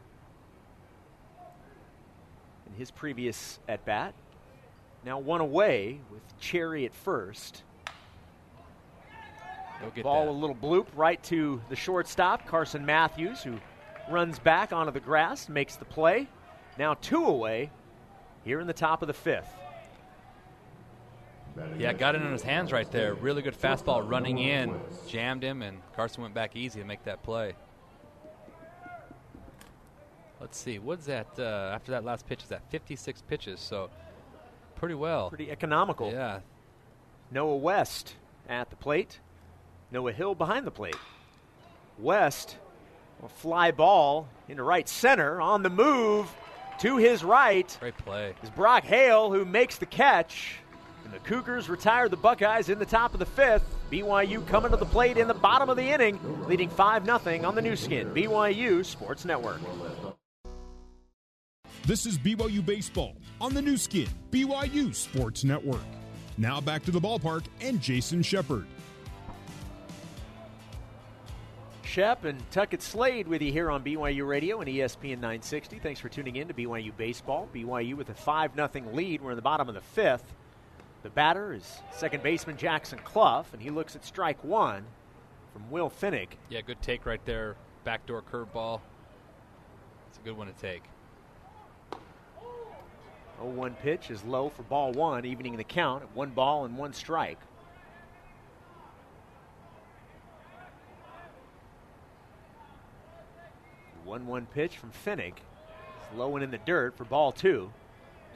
in 2.69 2.79
his 2.79 2.93
previous 2.93 3.59
at 3.67 3.85
bat. 3.85 4.15
Now 5.05 5.19
one 5.19 5.41
away 5.41 5.99
with 6.13 6.23
Cherry 6.39 6.85
at 6.85 6.95
first. 6.95 7.65
Ball 10.01 10.27
that. 10.27 10.31
a 10.31 10.33
little 10.33 10.55
bloop 10.55 10.87
right 10.95 11.21
to 11.25 11.61
the 11.71 11.75
shortstop, 11.75 12.47
Carson 12.47 12.87
Matthews, 12.87 13.43
who 13.43 13.57
runs 14.09 14.39
back 14.39 14.73
onto 14.73 14.93
the 14.93 15.01
grass, 15.01 15.49
makes 15.49 15.75
the 15.75 15.85
play. 15.87 16.29
Now 16.79 16.95
two 16.95 17.25
away 17.25 17.73
here 18.45 18.61
in 18.61 18.67
the 18.67 18.73
top 18.73 19.03
of 19.03 19.09
the 19.09 19.15
fifth. 19.15 19.53
Yeah, 21.79 21.93
got 21.93 22.15
it 22.15 22.23
in 22.23 22.33
his 22.33 22.43
hands 22.43 22.73
right 22.73 22.91
there. 22.91 23.15
Really 23.15 23.43
good 23.43 23.59
fastball 23.59 24.09
running 24.09 24.39
in, 24.39 24.81
jammed 25.09 25.43
him, 25.43 25.63
and 25.63 25.79
Carson 25.95 26.23
went 26.23 26.35
back 26.35 26.57
easy 26.57 26.81
to 26.81 26.87
make 26.87 27.05
that 27.05 27.23
play. 27.23 27.55
Let's 30.41 30.59
see, 30.59 30.79
what's 30.79 31.07
that? 31.07 31.27
Uh, 31.39 31.73
after 31.75 31.93
that 31.93 32.05
last 32.05 32.27
pitch, 32.27 32.43
is 32.43 32.49
that 32.49 32.63
56 32.71 33.23
pitches? 33.29 33.61
So 33.61 33.91
pretty 34.75 34.95
well. 34.95 35.29
Pretty 35.29 35.51
economical. 35.51 36.11
Yeah. 36.11 36.41
Noah 37.31 37.57
West 37.57 38.15
at 38.49 38.71
the 38.71 38.77
plate. 38.77 39.21
Noah 39.91 40.13
Hill 40.13 40.35
behind 40.35 40.67
the 40.67 40.71
plate. 40.71 40.97
West, 41.99 42.57
a 43.23 43.29
fly 43.29 43.71
ball 43.71 44.29
into 44.49 44.63
right 44.63 44.89
center 44.89 45.41
on 45.41 45.63
the 45.63 45.69
move 45.71 46.27
to 46.81 46.97
his 46.97 47.23
right. 47.23 47.77
Great 47.81 47.97
play. 47.99 48.35
Is 48.43 48.51
Brock 48.51 48.85
Hale 48.85 49.31
who 49.31 49.45
makes 49.45 49.77
the 49.77 49.87
catch. 49.87 50.57
And 51.05 51.13
the 51.13 51.19
Cougars 51.21 51.69
retire 51.69 52.09
the 52.09 52.17
Buckeyes 52.17 52.69
in 52.69 52.79
the 52.79 52.87
top 52.87 53.13
of 53.15 53.19
the 53.19 53.27
fifth. 53.27 53.65
BYU 53.91 54.47
coming 54.47 54.71
to 54.71 54.77
the 54.77 54.87
plate 54.87 55.17
in 55.17 55.29
the 55.29 55.35
bottom 55.35 55.69
of 55.69 55.77
the 55.77 55.83
inning, 55.83 56.19
leading 56.47 56.71
5 56.71 57.05
0 57.05 57.45
on 57.45 57.55
the 57.55 57.63
Nu 57.63 57.75
Skin, 57.77 58.09
BYU 58.11 58.85
Sports 58.85 59.25
Network. 59.25 59.61
This 61.87 62.07
is 62.07 62.19
BYU 62.19 62.65
Baseball 62.65 63.17
on 63.41 63.53
the 63.53 63.63
Nu 63.63 63.77
Skin, 63.77 64.09
BYU 64.31 64.95
Sports 64.95 65.45
Network. 65.45 65.81
Now 66.39 66.61
back 66.61 66.85
to 66.85 66.91
the 66.91 67.01
ballpark 67.01 67.45
and 67.61 67.81
Jason 67.81 68.23
Shepard. 68.23 68.67
Shep 71.91 72.25
and 72.25 72.39
Tuckett 72.53 72.83
Slade 72.83 73.27
with 73.27 73.43
you 73.43 73.51
here 73.51 73.69
on 73.69 73.83
BYU 73.83 74.25
Radio 74.25 74.61
and 74.61 74.71
ESPN 74.71 75.17
960. 75.17 75.81
Thanks 75.81 75.99
for 75.99 76.09
tuning 76.09 76.37
in 76.37 76.47
to 76.47 76.55
BYU 76.55 76.97
Baseball. 76.97 77.49
BYU 77.53 77.97
with 77.97 78.11
a 78.11 78.15
5 78.15 78.55
0 78.55 78.71
lead. 78.93 79.21
We're 79.21 79.31
in 79.31 79.37
the 79.37 79.43
bottom 79.43 79.69
of 79.69 79.75
the 79.75 79.81
fifth. 79.81 80.33
The 81.03 81.11
batter 81.11 81.53
is 81.53 81.81
second 81.91 82.23
baseman 82.23 82.57
Jackson 82.57 83.01
Cluff, 83.01 83.53
and 83.53 83.61
he 83.61 83.71
looks 83.71 83.97
at 83.97 84.05
strike 84.05 84.45
one 84.45 84.85
from 85.53 85.69
Will 85.69 85.91
Pfennig. 85.91 86.29
Yeah, 86.49 86.61
good 86.61 86.81
take 86.81 87.07
right 87.07 87.25
there. 87.25 87.57
Backdoor 87.83 88.23
curveball. 88.23 88.81
It's 90.11 90.19
a 90.19 90.23
good 90.23 90.37
one 90.37 90.47
to 90.47 90.53
take. 90.53 90.85
0 93.41 93.51
1 93.51 93.75
pitch 93.83 94.13
is 94.13 94.23
low 94.23 94.49
for 94.49 94.63
ball 94.63 94.93
one, 94.93 95.25
evening 95.25 95.57
the 95.57 95.65
count 95.65 96.05
at 96.05 96.15
one 96.15 96.31
ball 96.31 96.67
and 96.67 96.79
one 96.79 96.93
strike. 96.93 97.41
One 104.11 104.27
one 104.27 104.47
pitch 104.47 104.77
from 104.77 104.91
Pfennig. 104.91 105.35
It's 105.37 106.17
low 106.17 106.35
and 106.35 106.43
in 106.43 106.51
the 106.51 106.59
dirt 106.59 106.97
for 106.97 107.05
ball 107.05 107.31
two. 107.31 107.73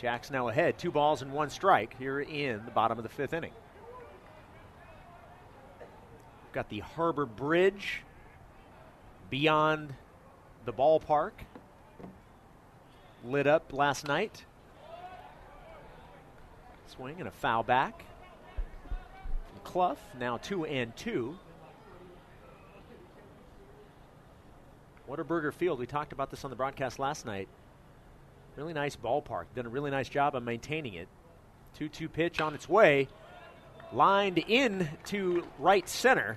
Jack's 0.00 0.31
now 0.31 0.47
ahead, 0.47 0.78
two 0.78 0.93
balls 0.93 1.21
and 1.21 1.33
one 1.33 1.50
strike 1.50 1.99
here 1.99 2.21
in 2.21 2.64
the 2.64 2.71
bottom 2.71 2.97
of 2.97 3.02
the 3.02 3.09
fifth 3.09 3.33
inning. 3.33 3.50
Got 6.52 6.69
the 6.69 6.78
Harbor 6.78 7.26
Bridge 7.26 8.02
beyond 9.31 9.93
the 10.64 10.73
ballpark 10.73 11.33
lit 13.25 13.49
up 13.49 13.73
last 13.73 14.07
night. 14.07 14.45
Swing 16.87 17.16
and 17.19 17.26
a 17.26 17.33
foul 17.33 17.64
back 17.64 18.04
Cluff. 19.64 19.99
Now 20.21 20.37
two 20.37 20.66
and 20.66 20.97
two. 20.97 21.37
Whataburger 25.14 25.52
Field, 25.52 25.78
we 25.78 25.87
talked 25.87 26.12
about 26.12 26.30
this 26.30 26.44
on 26.44 26.50
the 26.50 26.56
broadcast 26.56 26.99
last 26.99 27.25
night. 27.25 27.49
Really 28.56 28.73
nice 28.73 28.97
ballpark. 28.97 29.44
Done 29.54 29.66
a 29.66 29.68
really 29.68 29.90
nice 29.90 30.09
job 30.09 30.35
of 30.35 30.42
maintaining 30.42 30.94
it. 30.94 31.09
2 31.76 31.88
2 31.88 32.09
pitch 32.09 32.40
on 32.40 32.54
its 32.54 32.68
way. 32.68 33.09
Lined 33.92 34.38
in 34.38 34.88
to 35.06 35.47
right 35.59 35.88
center. 35.88 36.37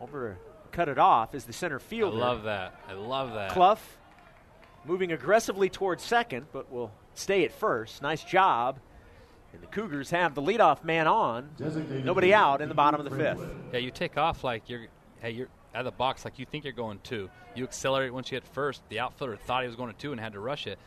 Over, 0.00 0.38
cut 0.70 0.88
it 0.88 0.98
off 0.98 1.34
is 1.34 1.44
the 1.44 1.52
center 1.52 1.78
fielder. 1.78 2.16
I 2.16 2.20
love 2.20 2.42
that. 2.44 2.80
I 2.88 2.92
love 2.92 3.34
that. 3.34 3.50
Cluff 3.50 3.98
moving 4.84 5.12
aggressively 5.12 5.68
towards 5.68 6.02
second, 6.02 6.46
but 6.52 6.70
will 6.70 6.92
stay 7.14 7.44
at 7.44 7.52
first. 7.52 8.02
Nice 8.02 8.22
job. 8.22 8.78
And 9.52 9.62
the 9.62 9.66
Cougars 9.66 10.10
have 10.10 10.34
the 10.34 10.42
leadoff 10.42 10.84
man 10.84 11.06
on. 11.06 11.50
Designated 11.56 12.04
Nobody 12.04 12.34
out 12.34 12.60
in 12.60 12.68
the 12.68 12.74
bottom 12.74 13.00
of 13.00 13.10
the 13.10 13.16
fifth. 13.16 13.40
Yeah, 13.72 13.78
you 13.78 13.90
take 13.90 14.16
off 14.18 14.44
like 14.44 14.68
you're, 14.68 14.86
hey, 15.20 15.30
you're 15.30 15.48
out 15.74 15.80
of 15.80 15.84
the 15.84 15.96
box 15.96 16.24
like 16.24 16.38
you 16.38 16.46
think 16.46 16.64
you're 16.64 16.72
going 16.72 17.00
two. 17.02 17.30
You 17.54 17.64
accelerate 17.64 18.12
once 18.12 18.30
you 18.30 18.36
hit 18.36 18.46
first. 18.46 18.82
The 18.88 19.00
outfielder 19.00 19.36
thought 19.36 19.62
he 19.62 19.66
was 19.66 19.76
going 19.76 19.92
to 19.92 19.98
two 19.98 20.12
and 20.12 20.20
had 20.20 20.32
to 20.32 20.40
rush 20.40 20.66
it. 20.66 20.78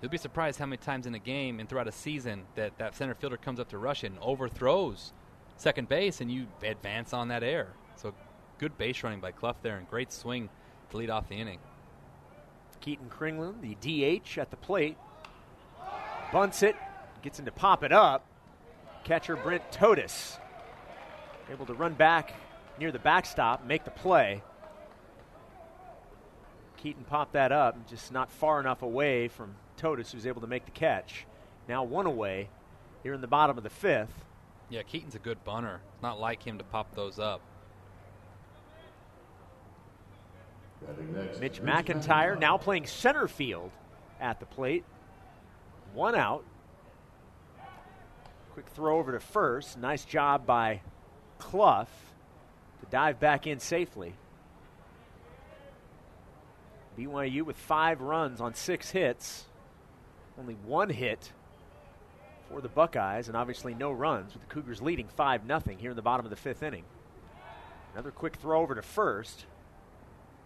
You'll 0.00 0.10
be 0.10 0.18
surprised 0.18 0.58
how 0.58 0.66
many 0.66 0.76
times 0.76 1.06
in 1.06 1.14
a 1.14 1.18
game 1.18 1.58
and 1.58 1.68
throughout 1.68 1.88
a 1.88 1.92
season 1.92 2.44
that 2.54 2.76
that 2.78 2.94
center 2.94 3.14
fielder 3.14 3.38
comes 3.38 3.58
up 3.58 3.68
to 3.70 3.78
rush 3.78 4.04
it 4.04 4.08
and 4.08 4.18
overthrows 4.20 5.12
second 5.56 5.88
base, 5.88 6.20
and 6.20 6.30
you 6.30 6.46
advance 6.62 7.12
on 7.12 7.28
that 7.28 7.42
air. 7.42 7.68
So 7.96 8.14
good 8.58 8.76
base 8.76 9.02
running 9.02 9.20
by 9.20 9.32
Cluff 9.32 9.56
there, 9.62 9.76
and 9.78 9.88
great 9.88 10.12
swing 10.12 10.48
to 10.90 10.96
lead 10.96 11.10
off 11.10 11.28
the 11.28 11.36
inning. 11.36 11.58
Keaton 12.80 13.08
Kringlen, 13.08 13.60
the 13.60 13.74
DH 13.74 14.38
at 14.38 14.50
the 14.50 14.56
plate, 14.56 14.96
bunts 16.32 16.62
it, 16.62 16.76
gets 17.22 17.38
him 17.38 17.46
to 17.46 17.52
pop 17.52 17.82
it 17.82 17.92
up. 17.92 18.24
Catcher 19.04 19.36
Brent 19.36 19.62
Todys 19.72 20.38
able 21.50 21.66
to 21.66 21.74
run 21.74 21.94
back 21.94 22.34
near 22.78 22.92
the 22.92 22.98
backstop, 22.98 23.64
make 23.66 23.84
the 23.84 23.90
play. 23.90 24.42
Keaton 26.76 27.04
popped 27.04 27.32
that 27.32 27.52
up, 27.52 27.88
just 27.88 28.12
not 28.12 28.30
far 28.30 28.60
enough 28.60 28.82
away 28.82 29.28
from 29.28 29.56
Todys, 29.78 30.12
who's 30.12 30.26
able 30.26 30.40
to 30.40 30.46
make 30.46 30.64
the 30.64 30.70
catch. 30.70 31.26
Now 31.68 31.82
one 31.84 32.06
away 32.06 32.48
here 33.02 33.14
in 33.14 33.20
the 33.20 33.26
bottom 33.26 33.56
of 33.58 33.64
the 33.64 33.70
fifth. 33.70 34.24
Yeah, 34.68 34.82
Keaton's 34.82 35.14
a 35.14 35.18
good 35.18 35.42
bunter. 35.44 35.80
It's 35.94 36.02
not 36.02 36.20
like 36.20 36.42
him 36.42 36.58
to 36.58 36.64
pop 36.64 36.94
those 36.94 37.18
up. 37.18 37.40
Mitch 41.40 41.62
McIntyre 41.62 42.38
now 42.38 42.58
playing 42.58 42.86
center 42.86 43.26
field 43.26 43.70
at 44.20 44.38
the 44.40 44.46
plate. 44.46 44.84
One 45.94 46.14
out. 46.14 46.44
Quick 48.52 48.68
throw 48.68 48.98
over 48.98 49.12
to 49.12 49.20
first. 49.20 49.78
Nice 49.78 50.04
job 50.04 50.46
by 50.46 50.82
Cluff 51.38 51.88
to 52.86 52.90
dive 52.90 53.20
back 53.20 53.46
in 53.46 53.60
safely. 53.60 54.14
BYU 56.98 57.42
with 57.42 57.56
five 57.56 58.00
runs 58.00 58.40
on 58.40 58.54
six 58.54 58.90
hits. 58.90 59.44
Only 60.38 60.54
one 60.54 60.90
hit 60.90 61.32
for 62.48 62.60
the 62.60 62.68
Buckeyes, 62.68 63.28
and 63.28 63.36
obviously 63.36 63.74
no 63.74 63.90
runs, 63.90 64.32
with 64.32 64.42
the 64.42 64.48
Cougars 64.48 64.80
leading 64.80 65.08
5 65.08 65.42
0 65.46 65.60
here 65.78 65.90
in 65.90 65.96
the 65.96 66.02
bottom 66.02 66.24
of 66.24 66.30
the 66.30 66.36
fifth 66.36 66.62
inning. 66.62 66.84
Another 67.92 68.10
quick 68.10 68.36
throw 68.36 68.60
over 68.60 68.74
to 68.74 68.82
first. 68.82 69.46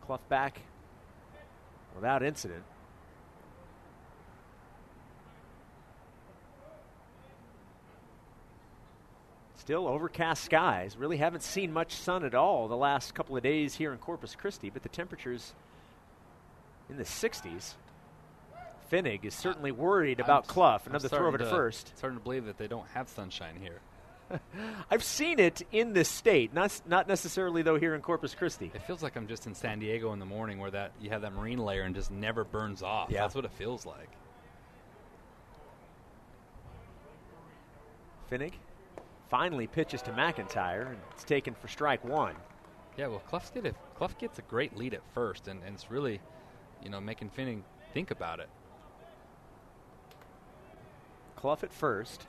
Cluff 0.06 0.26
back 0.28 0.61
without 1.94 2.23
incident. 2.23 2.64
Still 9.61 9.87
overcast 9.87 10.43
skies. 10.43 10.97
Really 10.97 11.19
haven't 11.19 11.43
seen 11.43 11.71
much 11.71 11.93
sun 11.93 12.25
at 12.25 12.35
all 12.35 12.67
the 12.67 12.79
last 12.79 13.14
couple 13.14 13.37
of 13.37 13.43
days 13.43 13.75
here 13.75 13.93
in 13.93 13.99
Corpus 13.99 14.35
Christi, 14.35 14.71
but 14.71 14.83
the 14.83 14.88
temperatures 14.88 15.52
in 16.88 16.97
the 16.97 17.05
60s. 17.05 17.75
Pfennig 18.90 19.23
is 19.23 19.35
certainly 19.35 19.71
worried 19.71 20.19
about 20.19 20.45
I'm- 20.45 20.49
Cluff. 20.55 20.87
Another 20.87 21.11
throw 21.11 21.29
over 21.29 21.37
to, 21.37 21.45
first. 21.45 21.93
Starting 21.99 22.19
to 22.19 22.25
believe 22.25 22.47
that 22.47 22.57
they 22.57 22.69
don't 22.69 22.88
have 22.95 23.11
sunshine 23.11 23.57
here. 23.61 23.81
I've 24.90 25.05
seen 25.05 25.38
it 25.38 25.61
in 25.71 25.93
this 25.93 26.09
state, 26.09 26.55
not 26.55 26.81
not 26.87 27.07
necessarily 27.07 27.61
though 27.61 27.79
here 27.79 27.95
in 27.95 28.00
Corpus 28.00 28.35
Christi. 28.35 28.71
It 28.75 28.83
feels 28.85 29.02
like 29.02 29.14
I'm 29.14 29.26
just 29.26 29.47
in 29.47 29.55
San 29.55 29.79
Diego 29.79 30.14
in 30.14 30.21
the 30.21 30.25
morning 30.25 30.59
where 30.59 30.71
that 30.71 30.93
you 31.02 31.11
have 31.11 31.21
that 31.21 31.35
marine 31.35 31.59
layer 31.59 31.83
and 31.83 31.95
just 31.95 32.11
never 32.11 32.45
burns 32.45 32.83
off. 32.83 33.11
Yeah. 33.11 33.21
That's 33.21 33.35
what 33.35 33.45
it 33.45 33.52
feels 33.52 33.85
like. 33.85 34.09
Pfennig 38.31 38.52
finally 39.31 39.69
pitches 39.69 40.03
to 40.03 40.11
McIntyre, 40.11 40.89
and 40.89 40.99
it's 41.13 41.25
taken 41.25 41.55
for 41.55 41.69
strike 41.69 42.05
one. 42.05 42.35
Yeah, 42.99 43.07
well, 43.07 43.21
Cluff's 43.21 43.51
get 43.51 43.65
a, 43.65 43.75
Cluff 43.95 44.19
gets 44.19 44.39
a 44.39 44.43
great 44.43 44.77
lead 44.77 44.93
at 44.93 45.03
first, 45.15 45.49
and, 45.49 45.63
and 45.65 45.75
it's 45.75 45.91
really, 45.91 46.21
you 46.83 46.91
know, 46.91 47.01
making 47.01 47.31
Pfennig 47.31 47.63
think 47.95 48.11
about 48.11 48.41
it. 48.41 48.49
Cluff 51.37 51.63
at 51.63 51.73
first. 51.73 52.27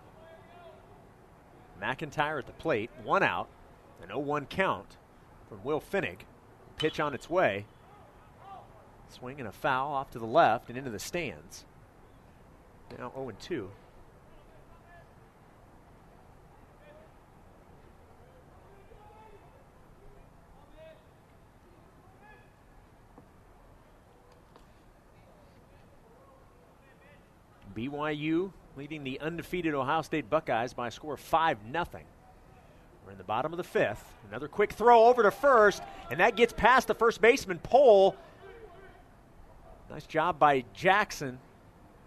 McIntyre 1.82 2.38
at 2.38 2.46
the 2.46 2.54
plate, 2.54 2.92
one 3.04 3.24
out, 3.24 3.50
an 4.02 4.10
0 4.10 4.20
1 4.20 4.46
count 4.46 4.98
from 5.50 5.64
Will 5.64 5.82
Pfennig. 5.82 6.20
Pitch 6.78 7.00
on 7.00 7.14
its 7.14 7.30
way. 7.30 7.66
Swing 9.10 9.40
and 9.40 9.50
a 9.50 9.52
foul 9.52 9.92
off 9.92 10.12
to 10.12 10.20
the 10.20 10.26
left 10.26 10.70
and 10.70 10.78
into 10.78 10.92
the 10.92 11.00
stands. 11.00 11.66
Now 12.98 13.12
0 13.16 13.32
2. 13.40 13.70
BYU 27.90 28.52
leading 28.78 29.04
the 29.04 29.20
undefeated 29.20 29.74
Ohio 29.74 30.02
State 30.02 30.30
Buckeyes 30.30 30.74
by 30.74 30.88
a 30.88 30.92
score 30.92 31.16
of 31.16 31.20
5 31.20 31.58
0. 31.72 31.86
We're 33.06 33.12
in 33.12 33.18
the 33.18 33.24
bottom 33.24 33.52
of 33.54 33.58
the 33.58 33.64
fifth. 33.64 34.04
Another 34.30 34.48
quick 34.48 34.74
throw 34.74 35.06
over 35.06 35.24
to 35.24 35.32
first, 35.32 35.82
and 36.10 36.20
that 36.20 36.36
gets 36.36 36.54
past 36.54 36.88
the 36.88 36.94
first 36.94 37.22
baseman, 37.22 37.60
Pohl. 37.60 38.16
Nice 39.90 40.06
job 40.06 40.38
by 40.40 40.64
Jackson 40.74 41.40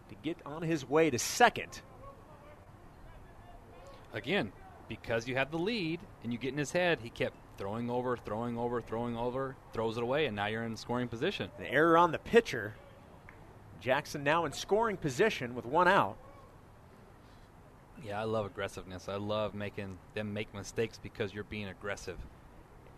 to 0.09 0.14
get 0.23 0.38
on 0.47 0.62
his 0.62 0.88
way 0.88 1.11
to 1.11 1.19
second. 1.19 1.83
again, 4.12 4.52
because 4.88 5.26
you 5.26 5.35
have 5.35 5.50
the 5.50 5.59
lead 5.59 5.99
and 6.23 6.33
you 6.33 6.38
get 6.38 6.52
in 6.52 6.59
his 6.59 6.71
head, 6.71 7.00
he 7.02 7.11
kept 7.11 7.37
throwing 7.59 7.90
over, 7.90 8.16
throwing 8.16 8.57
over, 8.57 8.81
throwing 8.81 9.16
over, 9.16 9.57
throws 9.73 9.97
it 9.97 10.02
away, 10.02 10.26
and 10.26 10.37
now 10.37 10.47
you're 10.47 10.62
in 10.62 10.76
scoring 10.76 11.09
position. 11.09 11.50
The 11.59 11.71
error 11.71 11.99
on 11.99 12.12
the 12.12 12.19
pitcher. 12.19 12.75
Jackson 13.85 14.25
now 14.25 14.47
in 14.47 14.53
scoring 14.53 14.97
position 14.97 15.55
with 15.55 15.67
one 15.67 15.87
out. 15.87 16.17
Yeah, 18.03 18.19
I 18.19 18.25
love 18.25 18.47
aggressiveness. 18.47 19.11
I 19.11 19.17
love 19.17 19.55
making 19.55 19.99
them 20.14 20.33
make 20.33 20.53
mistakes 20.55 20.99
because 21.03 21.35
you're 21.35 21.45
being 21.45 21.69
aggressive. 21.69 22.17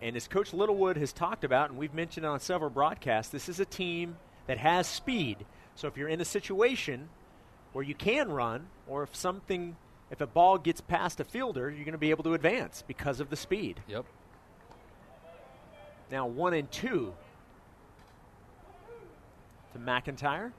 And 0.01 0.15
as 0.15 0.29
Coach 0.29 0.55
Littlewood 0.55 0.97
has 0.97 1.13
talked 1.13 1.43
about, 1.43 1.71
and 1.71 1.79
we've 1.79 1.93
mentioned 1.93 2.25
on 2.25 2.39
several 2.39 2.71
broadcasts, 2.71 3.33
this 3.33 3.49
is 3.49 3.59
a 3.59 3.65
team 3.65 4.17
that 4.47 4.59
has 4.59 4.87
speed. 4.87 5.45
So 5.75 5.89
if 5.89 5.97
you're 5.97 6.09
in 6.09 6.21
a 6.21 6.25
situation 6.25 7.09
where 7.73 7.85
you 7.85 7.95
can 7.97 8.31
run, 8.31 8.69
or 8.87 9.03
if 9.03 9.15
something, 9.15 9.75
if 10.13 10.21
a 10.21 10.27
ball 10.27 10.57
gets 10.57 10.81
past 10.81 11.19
a 11.19 11.25
fielder, 11.25 11.69
you're 11.69 11.85
going 11.85 11.93
to 11.93 11.99
be 11.99 12.11
able 12.11 12.25
to 12.25 12.35
advance 12.35 12.85
because 12.87 13.19
of 13.19 13.29
the 13.29 13.37
speed. 13.37 13.81
Yep. 13.89 14.05
Now 16.13 16.29
one 16.29 16.55
and 16.55 16.71
two 16.71 17.13
to 19.73 19.79
McIntyre. 19.81 20.53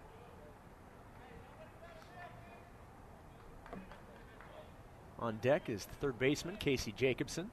On 5.20 5.38
deck 5.38 5.70
is 5.70 5.86
the 5.86 5.96
third 5.96 6.20
baseman, 6.20 6.58
Casey 6.58 6.92
Jacobson. 6.92 7.50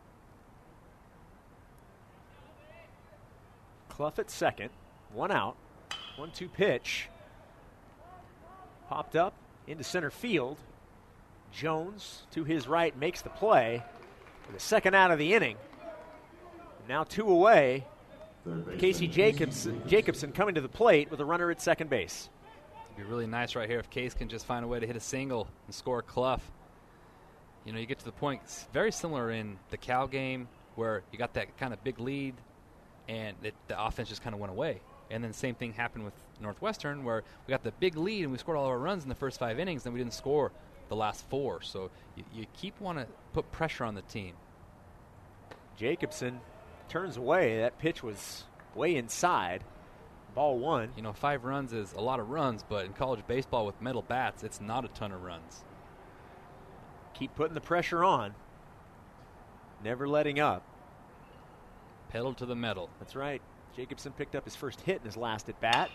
Cluff 3.88 4.18
at 4.18 4.30
second. 4.30 4.70
One 5.12 5.30
out. 5.30 5.56
One 6.16 6.30
two 6.30 6.48
pitch. 6.48 7.08
Popped 8.88 9.16
up 9.16 9.34
into 9.66 9.84
center 9.84 10.10
field. 10.10 10.58
Jones 11.52 12.22
to 12.32 12.44
his 12.44 12.66
right 12.66 12.96
makes 12.98 13.22
the 13.22 13.30
play. 13.30 13.82
The 14.52 14.60
second 14.60 14.94
out 14.94 15.10
of 15.10 15.18
the 15.18 15.32
inning. 15.32 15.56
Now 16.88 17.04
two 17.04 17.30
away. 17.30 17.86
Casey 18.78 19.08
Jacobson, 19.08 19.80
Jacobson 19.86 20.32
coming 20.32 20.54
to 20.56 20.60
the 20.60 20.68
plate 20.68 21.10
with 21.10 21.20
a 21.20 21.24
runner 21.24 21.50
at 21.50 21.62
second 21.62 21.88
base. 21.88 22.28
It'd 22.94 23.06
be 23.06 23.10
really 23.10 23.26
nice 23.26 23.54
right 23.56 23.70
here 23.70 23.78
if 23.78 23.88
Case 23.88 24.12
can 24.12 24.28
just 24.28 24.44
find 24.44 24.64
a 24.64 24.68
way 24.68 24.80
to 24.80 24.86
hit 24.86 24.96
a 24.96 25.00
single 25.00 25.48
and 25.66 25.74
score 25.74 26.02
Cluff. 26.02 26.42
You 27.64 27.72
know, 27.72 27.78
you 27.78 27.86
get 27.86 27.98
to 28.00 28.04
the 28.04 28.12
point, 28.12 28.42
it's 28.44 28.66
very 28.72 28.92
similar 28.92 29.30
in 29.30 29.58
the 29.70 29.76
Cal 29.76 30.06
game 30.06 30.48
where 30.74 31.02
you 31.12 31.18
got 31.18 31.34
that 31.34 31.56
kind 31.58 31.72
of 31.72 31.82
big 31.82 31.98
lead 31.98 32.34
and 33.08 33.36
it, 33.42 33.54
the 33.68 33.82
offense 33.82 34.08
just 34.08 34.22
kind 34.22 34.34
of 34.34 34.40
went 34.40 34.50
away. 34.50 34.80
And 35.10 35.22
then 35.22 35.30
the 35.30 35.36
same 35.36 35.54
thing 35.54 35.72
happened 35.72 36.04
with 36.04 36.14
Northwestern 36.40 37.04
where 37.04 37.22
we 37.46 37.52
got 37.52 37.62
the 37.62 37.72
big 37.72 37.96
lead 37.96 38.22
and 38.22 38.32
we 38.32 38.38
scored 38.38 38.56
all 38.56 38.66
our 38.66 38.78
runs 38.78 39.02
in 39.02 39.08
the 39.08 39.14
first 39.14 39.38
five 39.38 39.58
innings, 39.58 39.84
and 39.84 39.94
we 39.94 40.00
didn't 40.00 40.14
score 40.14 40.50
the 40.88 40.96
last 40.96 41.28
four. 41.28 41.62
So 41.62 41.90
you, 42.16 42.24
you 42.34 42.46
keep 42.54 42.80
want 42.80 42.98
to 42.98 43.06
put 43.32 43.50
pressure 43.52 43.84
on 43.84 43.94
the 43.94 44.02
team. 44.02 44.34
Jacobson 45.76 46.40
turns 46.88 47.16
away. 47.16 47.58
That 47.58 47.78
pitch 47.78 48.02
was 48.02 48.44
way 48.74 48.96
inside. 48.96 49.64
Ball 50.34 50.58
one. 50.58 50.90
You 50.96 51.02
know, 51.02 51.12
five 51.12 51.44
runs 51.44 51.72
is 51.72 51.92
a 51.92 52.00
lot 52.00 52.18
of 52.20 52.30
runs, 52.30 52.64
but 52.68 52.86
in 52.86 52.92
college 52.92 53.20
baseball 53.26 53.66
with 53.66 53.80
metal 53.80 54.02
bats, 54.02 54.42
it's 54.42 54.60
not 54.60 54.84
a 54.84 54.88
ton 54.88 55.12
of 55.12 55.22
runs. 55.22 55.64
Keep 57.14 57.34
putting 57.34 57.54
the 57.54 57.60
pressure 57.60 58.04
on. 58.04 58.34
Never 59.82 60.08
letting 60.08 60.40
up. 60.40 60.64
Pedal 62.08 62.34
to 62.34 62.46
the 62.46 62.54
metal. 62.54 62.90
That's 62.98 63.16
right. 63.16 63.42
Jacobson 63.76 64.12
picked 64.12 64.34
up 64.34 64.44
his 64.44 64.56
first 64.56 64.80
hit 64.80 64.98
in 64.98 65.04
his 65.04 65.16
last 65.16 65.48
at 65.48 65.60
bat. 65.60 65.90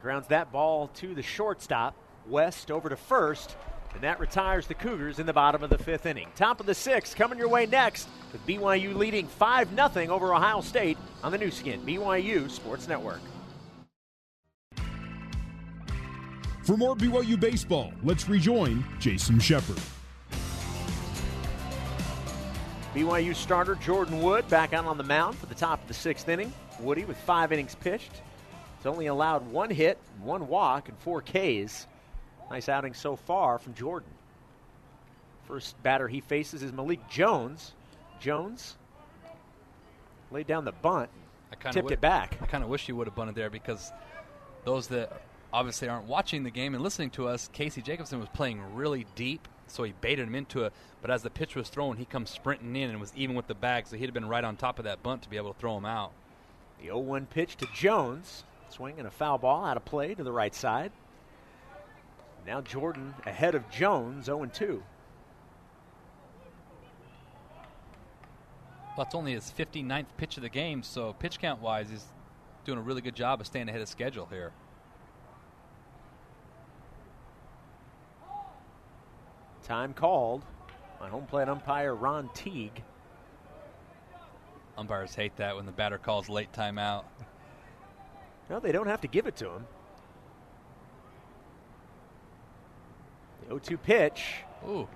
Grounds 0.00 0.26
that 0.28 0.52
ball 0.52 0.88
to 0.94 1.14
the 1.14 1.22
shortstop. 1.22 1.94
West 2.28 2.70
over 2.70 2.88
to 2.88 2.96
first. 2.96 3.56
And 3.94 4.02
that 4.02 4.20
retires 4.20 4.66
the 4.66 4.74
Cougars 4.74 5.18
in 5.18 5.26
the 5.26 5.32
bottom 5.32 5.62
of 5.62 5.70
the 5.70 5.78
fifth 5.78 6.06
inning. 6.06 6.28
Top 6.34 6.60
of 6.60 6.66
the 6.66 6.74
sixth 6.74 7.14
coming 7.14 7.38
your 7.38 7.48
way 7.48 7.66
next 7.66 8.08
with 8.32 8.44
BYU 8.46 8.94
leading 8.94 9.26
5 9.26 9.68
0 9.74 10.08
over 10.08 10.34
Ohio 10.34 10.60
State 10.60 10.98
on 11.22 11.30
the 11.30 11.38
Nu 11.38 11.50
Skin, 11.50 11.80
BYU 11.82 12.50
Sports 12.50 12.88
Network. 12.88 13.20
For 16.64 16.76
more 16.76 16.94
BYU 16.94 17.38
baseball, 17.38 17.92
let's 18.02 18.28
rejoin 18.28 18.84
Jason 18.98 19.38
Shepard. 19.40 19.80
BYU 22.94 23.34
starter 23.34 23.74
Jordan 23.76 24.20
Wood 24.20 24.46
back 24.48 24.74
out 24.74 24.84
on 24.84 24.98
the 24.98 25.04
mound 25.04 25.38
for 25.38 25.46
the 25.46 25.54
top 25.54 25.80
of 25.80 25.88
the 25.88 25.94
sixth 25.94 26.28
inning. 26.28 26.52
Woody 26.78 27.04
with 27.04 27.16
five 27.16 27.50
innings 27.50 27.74
pitched. 27.74 28.10
He's 28.76 28.86
only 28.86 29.06
allowed 29.06 29.50
one 29.50 29.70
hit, 29.70 29.98
one 30.22 30.46
walk, 30.46 30.88
and 30.88 30.98
four 30.98 31.22
Ks. 31.22 31.86
Nice 32.50 32.68
outing 32.68 32.92
so 32.92 33.16
far 33.16 33.58
from 33.58 33.72
Jordan. 33.74 34.10
First 35.46 35.80
batter 35.82 36.06
he 36.06 36.20
faces 36.20 36.62
is 36.62 36.72
Malik 36.72 37.08
Jones. 37.08 37.72
Jones 38.20 38.76
laid 40.30 40.46
down 40.46 40.64
the 40.64 40.72
bunt, 40.72 41.08
I 41.50 41.54
tipped 41.56 41.74
wi- 41.76 41.94
it 41.94 42.00
back. 42.00 42.38
I 42.42 42.46
kind 42.46 42.62
of 42.62 42.68
wish 42.70 42.88
you 42.88 42.96
would 42.96 43.06
have 43.06 43.14
bunted 43.16 43.34
there 43.34 43.50
because 43.50 43.90
those 44.64 44.88
that 44.88 45.22
obviously 45.52 45.88
aren't 45.88 46.06
watching 46.06 46.42
the 46.42 46.50
game 46.50 46.74
and 46.74 46.82
listening 46.82 47.10
to 47.10 47.26
us, 47.28 47.48
Casey 47.52 47.82
Jacobson 47.82 48.20
was 48.20 48.28
playing 48.30 48.60
really 48.74 49.06
deep, 49.14 49.48
so 49.72 49.82
he 49.82 49.92
baited 50.00 50.28
him 50.28 50.34
into 50.34 50.64
it. 50.64 50.72
But 51.00 51.10
as 51.10 51.22
the 51.22 51.30
pitch 51.30 51.56
was 51.56 51.68
thrown, 51.68 51.96
he 51.96 52.04
comes 52.04 52.30
sprinting 52.30 52.76
in 52.76 52.90
and 52.90 53.00
was 53.00 53.12
even 53.16 53.34
with 53.34 53.46
the 53.46 53.54
bag, 53.54 53.86
so 53.86 53.96
he'd 53.96 54.06
have 54.06 54.14
been 54.14 54.28
right 54.28 54.44
on 54.44 54.56
top 54.56 54.78
of 54.78 54.84
that 54.84 55.02
bunt 55.02 55.22
to 55.22 55.30
be 55.30 55.36
able 55.36 55.52
to 55.52 55.58
throw 55.58 55.76
him 55.76 55.84
out. 55.84 56.12
The 56.78 56.86
0 56.86 56.98
1 56.98 57.26
pitch 57.26 57.56
to 57.56 57.66
Jones. 57.74 58.44
Swing 58.68 58.94
and 58.98 59.06
a 59.06 59.10
foul 59.10 59.36
ball 59.36 59.64
out 59.64 59.76
of 59.76 59.84
play 59.84 60.14
to 60.14 60.24
the 60.24 60.32
right 60.32 60.54
side. 60.54 60.92
Now 62.46 62.60
Jordan 62.60 63.14
ahead 63.26 63.54
of 63.54 63.68
Jones, 63.70 64.26
0 64.26 64.46
2. 64.46 64.82
Well, 68.96 69.06
it's 69.06 69.14
only 69.14 69.32
his 69.32 69.50
59th 69.56 70.06
pitch 70.16 70.36
of 70.36 70.42
the 70.42 70.48
game, 70.48 70.82
so 70.82 71.14
pitch 71.14 71.38
count 71.38 71.62
wise, 71.62 71.88
he's 71.88 72.04
doing 72.64 72.78
a 72.78 72.82
really 72.82 73.00
good 73.00 73.14
job 73.14 73.40
of 73.40 73.46
staying 73.46 73.68
ahead 73.68 73.80
of 73.80 73.88
schedule 73.88 74.26
here. 74.26 74.52
Time 79.64 79.94
called 79.94 80.44
by 80.98 81.08
home 81.08 81.26
plate 81.26 81.48
umpire 81.48 81.94
Ron 81.94 82.28
Teague. 82.34 82.82
Umpires 84.76 85.14
hate 85.14 85.36
that 85.36 85.54
when 85.54 85.66
the 85.66 85.72
batter 85.72 85.98
calls 85.98 86.28
late 86.28 86.52
timeout. 86.52 87.04
No, 88.50 88.58
they 88.58 88.72
don't 88.72 88.86
have 88.86 89.00
to 89.02 89.08
give 89.08 89.26
it 89.26 89.36
to 89.36 89.50
him. 89.50 89.66
The 93.42 93.46
0 93.48 93.58
2 93.58 93.76
pitch, 93.78 94.34
Ooh, 94.66 94.88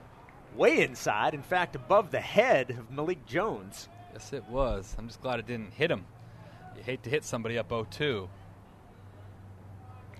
way 0.57 0.83
inside, 0.83 1.35
in 1.35 1.43
fact, 1.43 1.77
above 1.77 2.11
the 2.11 2.21
head 2.21 2.71
of 2.71 2.91
Malik 2.91 3.25
Jones. 3.27 3.89
yes, 4.13 4.33
it 4.33 4.45
was. 4.49 4.95
I'm 4.99 5.07
just 5.07 5.21
glad 5.21 5.39
it 5.39 5.47
didn't 5.47 5.75
hit 5.75 5.91
him. 5.91 6.05
You 6.77 6.83
hate 6.83 7.03
to 7.05 7.11
hit 7.11 7.25
somebody 7.25 7.59
up 7.59 7.69
0-2. 7.71 8.29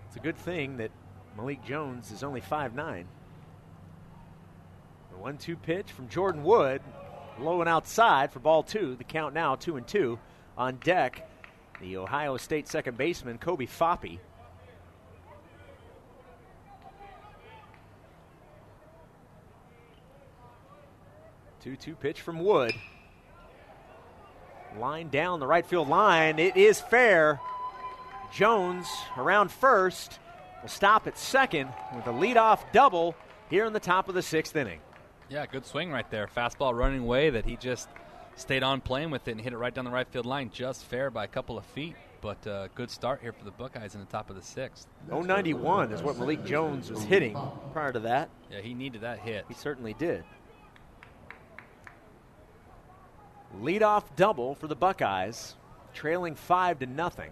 It's 0.07 0.17
a 0.17 0.21
good 0.21 0.37
thing 0.37 0.77
that 0.79 0.91
Malik 1.37 1.65
Jones 1.65 2.11
is 2.11 2.23
only 2.23 2.41
5'9. 2.41 3.05
The 5.17 5.23
1 5.23 5.39
2 5.39 5.57
pitch 5.57 5.91
from 5.93 6.11
Jordan 6.11 6.45
Wood, 6.45 6.83
low 7.39 7.61
and 7.61 7.71
outside 7.71 8.31
for 8.31 8.39
ball 8.39 8.63
two. 8.63 8.97
The 8.97 9.05
count 9.05 9.33
now 9.33 9.55
2 9.55 9.79
and 9.79 9.87
2. 9.87 10.19
On 10.59 10.77
deck, 10.77 11.27
the 11.81 11.97
Ohio 11.97 12.37
State 12.37 12.69
second 12.69 12.99
baseman, 12.99 13.39
Kobe 13.39 13.65
Foppe. 13.65 14.19
Two-two 21.63 21.95
pitch 21.95 22.21
from 22.21 22.45
Wood. 22.45 22.75
Line 24.79 25.09
down 25.09 25.41
the 25.41 25.47
right 25.47 25.65
field 25.65 25.89
line. 25.89 26.39
It 26.39 26.59
is 26.59 26.79
fair. 26.79 27.41
Jones 28.35 28.87
around 29.17 29.51
first 29.51 30.19
will 30.61 30.69
stop 30.69 31.07
at 31.07 31.17
second 31.17 31.71
with 31.95 32.07
a 32.07 32.13
leadoff 32.13 32.61
double 32.73 33.17
here 33.49 33.65
in 33.65 33.73
the 33.73 33.81
top 33.81 34.11
of 34.11 34.15
the 34.15 34.23
sixth 34.23 34.55
inning. 34.55 34.81
Yeah, 35.29 35.45
good 35.47 35.67
swing 35.67 35.91
right 35.91 36.09
there. 36.11 36.29
Fastball 36.29 36.77
running 36.77 37.01
away 37.01 37.31
that 37.31 37.45
he 37.45 37.57
just 37.57 37.89
stayed 38.37 38.63
on 38.63 38.81
playing 38.81 39.11
with 39.11 39.27
it 39.27 39.33
and 39.33 39.41
hit 39.41 39.53
it 39.53 39.57
right 39.57 39.75
down 39.75 39.85
the 39.85 39.91
right 39.91 40.07
field 40.07 40.27
line, 40.27 40.51
just 40.53 40.85
fair 40.85 41.11
by 41.11 41.25
a 41.25 41.29
couple 41.29 41.59
of 41.59 41.65
feet. 41.67 41.97
But 42.21 42.47
uh, 42.47 42.69
good 42.75 42.91
start 42.91 43.21
here 43.21 43.33
for 43.33 43.45
the 43.45 43.51
Buckeyes 43.51 43.95
in 43.95 44.01
the 44.01 44.07
top 44.07 44.31
of 44.31 44.37
the 44.37 44.43
sixth. 44.43 44.87
091 45.11 45.93
is 45.93 46.03
what 46.03 46.17
Malik 46.17 46.45
Jones 46.45 46.91
was 46.91 47.03
hitting 47.03 47.37
prior 47.73 47.93
to 47.93 48.01
that. 48.01 48.31
Yeah, 48.51 48.61
he 48.61 48.75
needed 48.75 49.03
that 49.03 49.19
hit. 49.19 49.45
He 49.49 49.55
certainly 49.55 49.95
did. 49.95 50.25
Leadoff 53.61 54.05
double 54.17 54.55
for 54.55 54.67
the 54.67 54.77
Buckeyes, 54.77 55.57
trailing 55.93 56.35
five 56.35 56.79
to 56.81 56.87
nothing. 56.87 57.31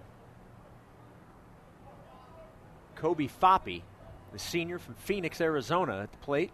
Kobe 2.96 3.28
Foppe, 3.28 3.82
the 4.32 4.38
senior 4.38 4.78
from 4.78 4.94
Phoenix, 4.94 5.40
Arizona, 5.40 6.02
at 6.02 6.12
the 6.12 6.18
plate. 6.18 6.50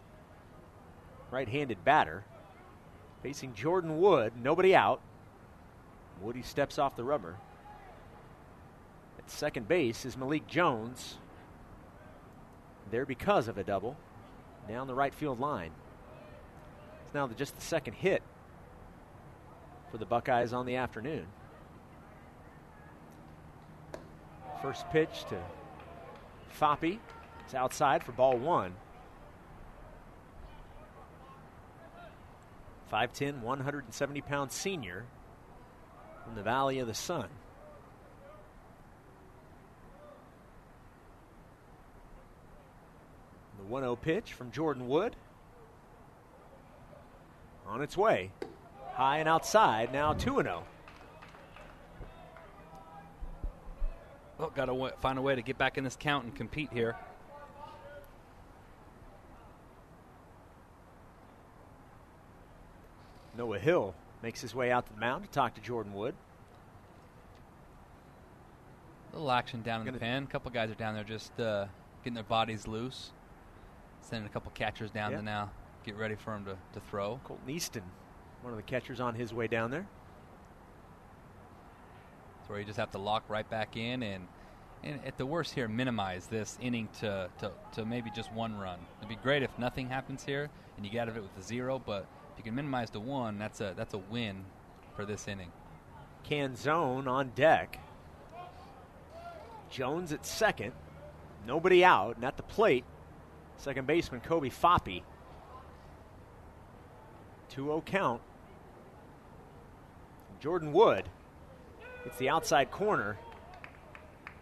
Right-handed 1.30 1.84
batter, 1.84 2.24
facing 3.22 3.54
Jordan 3.54 4.00
Wood. 4.00 4.32
Nobody 4.42 4.74
out. 4.74 5.00
Woody 6.20 6.42
steps 6.42 6.78
off 6.78 6.96
the 6.96 7.04
rubber. 7.04 7.36
At 9.18 9.30
second 9.30 9.68
base 9.68 10.04
is 10.04 10.16
Malik 10.16 10.46
Jones. 10.46 11.18
There 12.90 13.06
because 13.06 13.46
of 13.46 13.58
a 13.58 13.64
double 13.64 13.96
down 14.68 14.86
the 14.86 14.94
right 14.94 15.14
field 15.14 15.38
line. 15.38 15.70
It's 17.06 17.14
now 17.14 17.28
just 17.28 17.54
the 17.54 17.62
second 17.62 17.94
hit 17.94 18.22
for 19.90 19.98
the 19.98 20.06
Buckeyes 20.06 20.52
on 20.52 20.66
the 20.66 20.76
afternoon. 20.76 21.26
First 24.62 24.88
pitch 24.90 25.24
to 25.28 25.38
Foppe. 26.58 26.98
It's 27.44 27.54
outside 27.54 28.04
for 28.04 28.12
ball 28.12 28.36
one. 28.36 28.74
5'10, 32.92 33.40
170 33.40 34.20
pound 34.22 34.50
senior 34.52 35.04
from 36.24 36.34
the 36.34 36.42
Valley 36.42 36.78
of 36.78 36.86
the 36.86 36.94
Sun. 36.94 37.28
The 43.58 43.64
1 43.64 43.82
0 43.82 43.96
pitch 43.96 44.32
from 44.32 44.50
Jordan 44.50 44.88
Wood. 44.88 45.16
On 47.66 47.82
its 47.82 47.96
way. 47.96 48.32
High 48.94 49.18
and 49.18 49.28
outside, 49.28 49.92
now 49.92 50.12
2 50.12 50.42
0. 50.42 50.64
Well, 54.38 54.50
got 54.50 54.66
to 54.66 54.72
w- 54.72 54.92
find 55.00 55.18
a 55.18 55.22
way 55.22 55.34
to 55.34 55.42
get 55.42 55.58
back 55.58 55.78
in 55.78 55.84
this 55.84 55.96
count 56.00 56.24
and 56.24 56.34
compete 56.34 56.70
here. 56.72 56.96
Hill 63.60 63.94
makes 64.22 64.40
his 64.40 64.54
way 64.54 64.70
out 64.70 64.86
to 64.86 64.92
the 64.92 65.00
mound 65.00 65.24
to 65.24 65.30
talk 65.30 65.54
to 65.54 65.60
Jordan 65.60 65.94
Wood. 65.94 66.14
A 69.12 69.16
little 69.16 69.30
action 69.30 69.62
down 69.62 69.86
in 69.86 69.92
the 69.92 69.98
pen. 69.98 70.22
A 70.24 70.26
couple 70.26 70.50
guys 70.50 70.70
are 70.70 70.74
down 70.74 70.94
there 70.94 71.04
just 71.04 71.38
uh, 71.40 71.66
getting 72.02 72.14
their 72.14 72.22
bodies 72.24 72.66
loose. 72.66 73.12
Sending 74.02 74.26
a 74.26 74.32
couple 74.32 74.50
catchers 74.52 74.90
down 74.90 75.12
Yeah. 75.12 75.18
to 75.18 75.22
now 75.22 75.50
get 75.84 75.96
ready 75.96 76.14
for 76.14 76.34
him 76.34 76.44
to, 76.44 76.56
to 76.74 76.80
throw. 76.88 77.20
Colton 77.24 77.50
Easton, 77.50 77.82
one 78.42 78.52
of 78.52 78.56
the 78.56 78.62
catchers 78.62 79.00
on 79.00 79.14
his 79.14 79.32
way 79.32 79.46
down 79.46 79.70
there. 79.70 79.86
So 82.42 82.50
where 82.50 82.60
you 82.60 82.64
just 82.64 82.78
have 82.78 82.90
to 82.92 82.98
lock 82.98 83.24
right 83.28 83.48
back 83.48 83.76
in 83.76 84.02
and, 84.02 84.26
and 84.82 85.00
at 85.04 85.18
the 85.18 85.26
worst 85.26 85.54
here, 85.54 85.68
minimize 85.68 86.26
this 86.26 86.56
inning 86.60 86.88
to, 87.00 87.28
to, 87.40 87.50
to 87.72 87.84
maybe 87.84 88.10
just 88.10 88.32
one 88.32 88.56
run. 88.58 88.78
It'd 88.98 89.08
be 89.08 89.16
great 89.16 89.42
if 89.42 89.50
nothing 89.58 89.88
happens 89.88 90.24
here 90.24 90.50
and 90.76 90.86
you 90.86 90.90
get 90.92 91.02
out 91.02 91.08
of 91.08 91.16
it 91.16 91.22
with 91.22 91.36
a 91.38 91.42
zero, 91.42 91.78
but 91.84 92.06
you 92.40 92.44
can 92.44 92.54
minimize 92.54 92.88
to 92.88 93.00
one, 93.00 93.38
that's 93.38 93.60
a 93.60 93.74
that's 93.76 93.92
a 93.92 93.98
win 93.98 94.46
for 94.96 95.04
this 95.04 95.28
inning. 95.28 95.52
Canzone 96.26 97.06
on 97.06 97.32
deck. 97.34 97.78
Jones 99.68 100.10
at 100.10 100.24
second. 100.24 100.72
Nobody 101.46 101.84
out. 101.84 102.16
At 102.24 102.38
the 102.38 102.42
plate, 102.42 102.86
second 103.58 103.86
baseman 103.86 104.22
Kobe 104.22 104.48
Foppe. 104.48 105.02
2 107.50 107.64
0 107.64 107.82
count. 107.84 108.22
Jordan 110.40 110.72
Wood. 110.72 111.10
It's 112.06 112.16
the 112.16 112.30
outside 112.30 112.70
corner. 112.70 113.18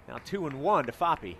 Now 0.07 0.19
2 0.25 0.47
and 0.47 0.63
1 0.63 0.87
to 0.87 0.93
Foppe. 0.93 1.35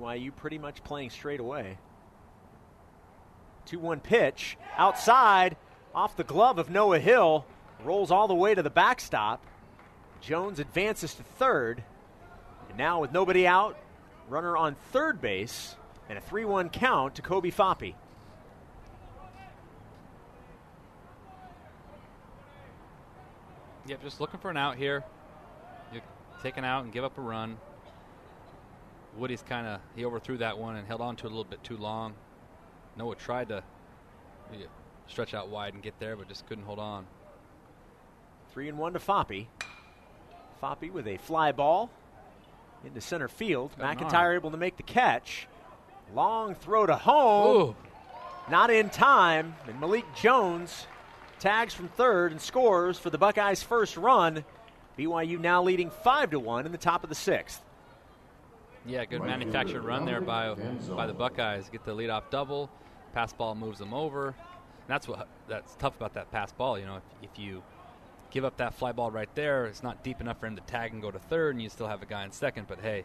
BYU 0.00 0.34
pretty 0.34 0.58
much 0.58 0.82
playing 0.82 1.10
straight 1.10 1.40
away. 1.40 1.78
2 3.66 3.78
1 3.78 4.00
pitch 4.00 4.56
outside 4.76 5.56
off 5.94 6.16
the 6.16 6.24
glove 6.24 6.58
of 6.58 6.70
Noah 6.70 6.98
Hill. 6.98 7.44
Rolls 7.84 8.10
all 8.10 8.28
the 8.28 8.34
way 8.34 8.54
to 8.54 8.62
the 8.62 8.70
backstop. 8.70 9.44
Jones 10.20 10.58
advances 10.58 11.14
to 11.14 11.22
third. 11.22 11.82
And 12.68 12.78
now, 12.78 13.00
with 13.00 13.12
nobody 13.12 13.46
out, 13.46 13.78
runner 14.28 14.56
on 14.56 14.76
third 14.92 15.20
base, 15.20 15.76
and 16.08 16.18
a 16.18 16.20
3 16.20 16.44
1 16.44 16.70
count 16.70 17.14
to 17.16 17.22
Kobe 17.22 17.50
Foppe. 17.50 17.94
Yep, 23.86 24.02
just 24.02 24.20
looking 24.20 24.38
for 24.38 24.50
an 24.50 24.56
out 24.56 24.76
here. 24.76 25.02
You 25.92 26.00
take 26.42 26.56
an 26.58 26.64
out 26.64 26.84
and 26.84 26.92
give 26.92 27.02
up 27.02 27.18
a 27.18 27.20
run. 27.20 27.56
Woody's 29.16 29.42
kind 29.42 29.66
of 29.66 29.80
he 29.96 30.04
overthrew 30.04 30.38
that 30.38 30.58
one 30.58 30.76
and 30.76 30.86
held 30.86 31.00
on 31.00 31.16
to 31.16 31.24
it 31.26 31.28
a 31.28 31.34
little 31.34 31.44
bit 31.44 31.62
too 31.64 31.76
long. 31.76 32.14
Noah 32.96 33.16
tried 33.16 33.48
to 33.48 33.62
stretch 35.06 35.34
out 35.34 35.48
wide 35.48 35.74
and 35.74 35.82
get 35.82 35.98
there, 35.98 36.16
but 36.16 36.28
just 36.28 36.46
couldn't 36.46 36.64
hold 36.64 36.78
on. 36.78 37.06
Three 38.52 38.68
and 38.68 38.78
one 38.78 38.92
to 38.92 38.98
Foppe. 38.98 39.46
Foppe 40.62 40.90
with 40.92 41.06
a 41.06 41.16
fly 41.18 41.52
ball 41.52 41.90
into 42.84 43.00
center 43.00 43.28
field. 43.28 43.72
McIntyre 43.78 44.34
able 44.34 44.50
to 44.50 44.56
make 44.56 44.76
the 44.76 44.82
catch. 44.82 45.46
Long 46.14 46.54
throw 46.54 46.86
to 46.86 46.96
home. 46.96 47.56
Ooh, 47.56 47.76
Not 48.50 48.70
in 48.70 48.90
time. 48.90 49.54
And 49.68 49.78
Malik 49.80 50.04
Jones 50.14 50.86
tags 51.38 51.72
from 51.74 51.88
third 51.88 52.32
and 52.32 52.40
scores 52.40 52.98
for 52.98 53.10
the 53.10 53.18
Buckeyes' 53.18 53.62
first 53.62 53.96
run. 53.96 54.44
BYU 54.98 55.38
now 55.38 55.62
leading 55.62 55.90
five 55.90 56.30
to 56.30 56.38
one 56.40 56.66
in 56.66 56.72
the 56.72 56.78
top 56.78 57.02
of 57.04 57.08
the 57.08 57.14
sixth. 57.14 57.62
Yeah, 58.86 59.04
good 59.04 59.20
Right 59.20 59.28
manufactured 59.28 59.82
run 59.82 60.04
there 60.04 60.20
by 60.20 60.54
by 60.90 61.06
the 61.06 61.12
Buckeyes. 61.12 61.68
Get 61.70 61.84
the 61.84 61.94
leadoff 61.94 62.30
double. 62.30 62.70
Pass 63.14 63.32
ball 63.32 63.54
moves 63.54 63.78
them 63.78 63.92
over. 63.92 64.28
And 64.28 64.34
that's 64.88 65.06
what 65.08 65.28
that's 65.48 65.74
tough 65.76 65.96
about 65.96 66.14
that 66.14 66.30
pass 66.30 66.52
ball. 66.52 66.78
You 66.78 66.86
know, 66.86 66.96
if, 66.96 67.30
if 67.32 67.38
you 67.38 67.62
give 68.30 68.44
up 68.44 68.56
that 68.58 68.74
fly 68.74 68.92
ball 68.92 69.10
right 69.10 69.32
there, 69.34 69.66
it's 69.66 69.82
not 69.82 70.02
deep 70.04 70.20
enough 70.20 70.38
for 70.40 70.46
him 70.46 70.56
to 70.56 70.62
tag 70.62 70.92
and 70.92 71.02
go 71.02 71.10
to 71.10 71.18
third, 71.18 71.54
and 71.54 71.62
you 71.62 71.68
still 71.68 71.88
have 71.88 72.02
a 72.02 72.06
guy 72.06 72.24
in 72.24 72.30
second. 72.30 72.66
But 72.68 72.80
hey, 72.80 73.04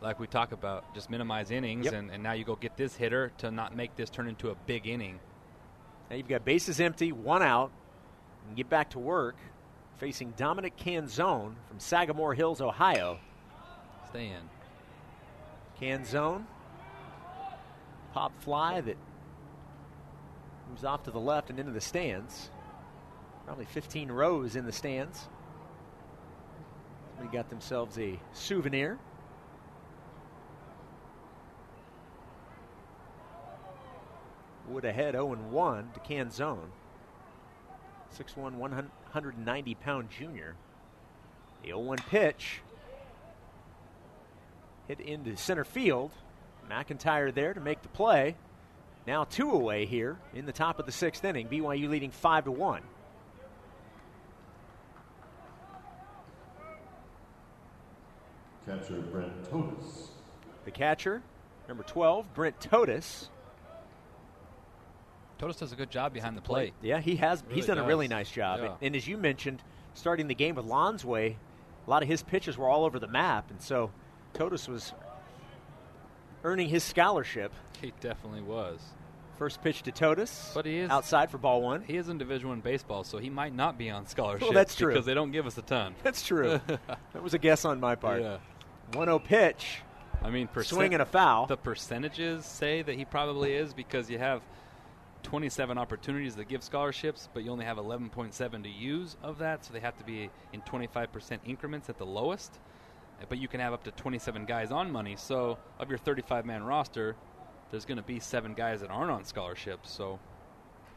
like 0.00 0.18
we 0.18 0.26
talk 0.26 0.52
about, 0.52 0.94
just 0.94 1.10
minimize 1.10 1.50
innings, 1.50 1.84
Yep. 1.86 1.94
and, 1.94 2.10
and 2.10 2.22
now 2.22 2.32
you 2.32 2.44
go 2.44 2.56
get 2.56 2.76
this 2.76 2.96
hitter 2.96 3.30
to 3.38 3.50
not 3.50 3.74
make 3.76 3.96
this 3.96 4.10
turn 4.10 4.28
into 4.28 4.50
a 4.50 4.54
big 4.66 4.86
inning. 4.86 5.18
Now 6.10 6.16
you've 6.16 6.28
got 6.28 6.44
bases 6.44 6.80
empty, 6.80 7.12
one 7.12 7.42
out, 7.42 7.70
and 8.46 8.56
get 8.56 8.68
back 8.70 8.90
to 8.90 8.98
work 8.98 9.36
facing 9.98 10.30
Dominic 10.36 10.76
Canzone 10.76 11.54
from 11.68 11.78
Sagamore 11.78 12.32
Hills, 12.34 12.60
Ohio. 12.60 13.18
Stay 14.08 14.28
in. 14.28 14.48
Canzone, 15.80 16.44
pop 18.12 18.32
fly 18.42 18.80
that 18.80 18.96
moves 20.68 20.84
off 20.84 21.02
to 21.04 21.10
the 21.10 21.20
left 21.20 21.50
and 21.50 21.58
into 21.58 21.72
the 21.72 21.80
stands. 21.80 22.50
Probably 23.44 23.66
15 23.66 24.10
rows 24.10 24.56
in 24.56 24.64
the 24.64 24.72
stands. 24.72 25.28
Somebody 27.16 27.36
got 27.36 27.50
themselves 27.50 27.98
a 27.98 28.18
souvenir. 28.32 28.98
Wood 34.68 34.84
ahead 34.84 35.14
0 35.14 35.34
1 35.34 35.90
to 35.94 36.00
Can 36.00 36.28
Canzone. 36.28 36.70
6'1, 38.16 38.54
190 38.54 39.74
pound 39.76 40.10
junior. 40.10 40.54
The 41.62 41.68
0 41.68 41.80
1 41.80 41.98
pitch 42.08 42.60
hit 44.88 45.00
into 45.00 45.36
center 45.36 45.64
field. 45.64 46.10
McIntyre 46.68 47.32
there 47.32 47.54
to 47.54 47.60
make 47.60 47.82
the 47.82 47.88
play. 47.88 48.36
Now 49.06 49.24
two 49.24 49.50
away 49.52 49.86
here 49.86 50.18
in 50.34 50.44
the 50.44 50.52
top 50.52 50.78
of 50.78 50.86
the 50.86 50.92
sixth 50.92 51.24
inning. 51.24 51.48
BYU 51.48 51.88
leading 51.88 52.10
five 52.10 52.44
to 52.44 52.50
one. 52.50 52.82
Catcher 58.66 59.00
Brent 59.00 59.50
Todys. 59.50 60.08
The 60.66 60.70
catcher, 60.70 61.22
number 61.68 61.82
12, 61.84 62.34
Brent 62.34 62.60
Todys. 62.60 63.28
Todys 65.38 65.58
does 65.58 65.72
a 65.72 65.76
good 65.76 65.90
job 65.90 66.12
behind 66.12 66.36
the 66.36 66.42
plate. 66.42 66.74
Yeah, 66.82 67.00
he 67.00 67.16
has. 67.16 67.42
Really 67.44 67.54
he's 67.54 67.66
done 67.66 67.78
a 67.78 67.86
really 67.86 68.08
nice 68.08 68.30
job. 68.30 68.58
Yeah. 68.60 68.66
And, 68.66 68.74
and 68.82 68.96
as 68.96 69.08
you 69.08 69.16
mentioned, 69.16 69.62
starting 69.94 70.26
the 70.26 70.34
game 70.34 70.56
with 70.56 70.66
Lonsway, 70.66 71.36
a 71.86 71.90
lot 71.90 72.02
of 72.02 72.08
his 72.08 72.22
pitches 72.22 72.58
were 72.58 72.68
all 72.68 72.84
over 72.84 72.98
the 72.98 73.08
map, 73.08 73.50
and 73.50 73.62
so 73.62 73.90
Todys 74.34 74.68
was 74.68 74.92
earning 76.44 76.68
his 76.68 76.82
scholarship. 76.84 77.52
He 77.80 77.92
definitely 78.00 78.42
was. 78.42 78.80
First 79.38 79.62
pitch 79.62 79.82
to 79.82 79.92
Todys, 79.92 80.52
But 80.52 80.66
he 80.66 80.78
is- 80.78 80.90
outside 80.90 81.30
for 81.30 81.38
ball 81.38 81.62
one. 81.62 81.82
He 81.82 81.96
is 81.96 82.08
in 82.08 82.18
Division 82.18 82.48
One 82.48 82.60
baseball, 82.60 83.04
so 83.04 83.18
he 83.18 83.30
might 83.30 83.54
not 83.54 83.78
be 83.78 83.88
on 83.90 84.06
scholarship. 84.06 84.52
that's 84.52 84.74
true. 84.74 84.92
because 84.92 85.06
they 85.06 85.14
don't 85.14 85.30
give 85.30 85.46
us 85.46 85.56
a 85.58 85.62
ton. 85.62 85.94
That's 86.02 86.26
true. 86.26 86.60
that 86.66 87.22
was 87.22 87.34
a 87.34 87.38
guess 87.38 87.64
on 87.64 87.78
my 87.78 87.94
part. 87.94 88.20
Yeah. 88.22 88.38
1-0 88.92 89.22
pitch, 89.22 89.82
I 90.22 90.30
mean, 90.30 90.48
percent- 90.48 90.76
swing 90.76 90.92
and 90.94 91.02
a 91.02 91.06
foul. 91.06 91.46
The 91.46 91.56
percentages 91.56 92.44
say 92.46 92.82
that 92.82 92.96
he 92.96 93.04
probably 93.04 93.52
is 93.54 93.72
because 93.74 94.10
you 94.10 94.18
have 94.18 94.42
27 95.22 95.78
opportunities 95.78 96.34
that 96.36 96.48
give 96.48 96.64
scholarships, 96.64 97.28
but 97.32 97.44
you 97.44 97.52
only 97.52 97.64
have 97.64 97.76
11.7 97.76 98.62
to 98.64 98.68
use 98.68 99.16
of 99.22 99.38
that, 99.38 99.64
so 99.64 99.72
they 99.72 99.80
have 99.80 99.96
to 99.98 100.04
be 100.04 100.30
in 100.52 100.62
25% 100.62 101.38
increments 101.44 101.88
at 101.88 101.98
the 101.98 102.06
lowest. 102.06 102.58
But 103.28 103.38
you 103.38 103.48
can 103.48 103.60
have 103.60 103.72
up 103.72 103.84
to 103.84 103.90
27 103.90 104.44
guys 104.44 104.70
on 104.70 104.90
money. 104.90 105.16
So 105.16 105.58
of 105.78 105.88
your 105.88 105.98
35 105.98 106.46
man 106.46 106.62
roster, 106.62 107.16
there's 107.70 107.84
going 107.84 107.96
to 107.96 108.02
be 108.02 108.20
seven 108.20 108.54
guys 108.54 108.80
that 108.80 108.90
aren't 108.90 109.10
on 109.10 109.24
scholarships. 109.24 109.90
So 109.90 110.18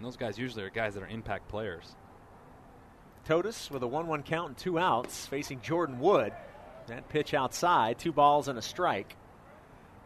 and 0.01 0.05
those 0.07 0.17
guys 0.17 0.39
usually 0.39 0.63
are 0.63 0.71
guys 0.71 0.95
that 0.95 1.03
are 1.03 1.07
impact 1.07 1.47
players. 1.47 1.95
Todys 3.27 3.69
with 3.69 3.83
a 3.83 3.87
1 3.87 4.07
1 4.07 4.23
count 4.23 4.47
and 4.47 4.57
two 4.57 4.79
outs 4.79 5.27
facing 5.27 5.61
Jordan 5.61 5.99
Wood. 5.99 6.33
That 6.87 7.07
pitch 7.07 7.35
outside, 7.35 7.99
two 7.99 8.11
balls 8.11 8.47
and 8.47 8.57
a 8.57 8.63
strike. 8.63 9.15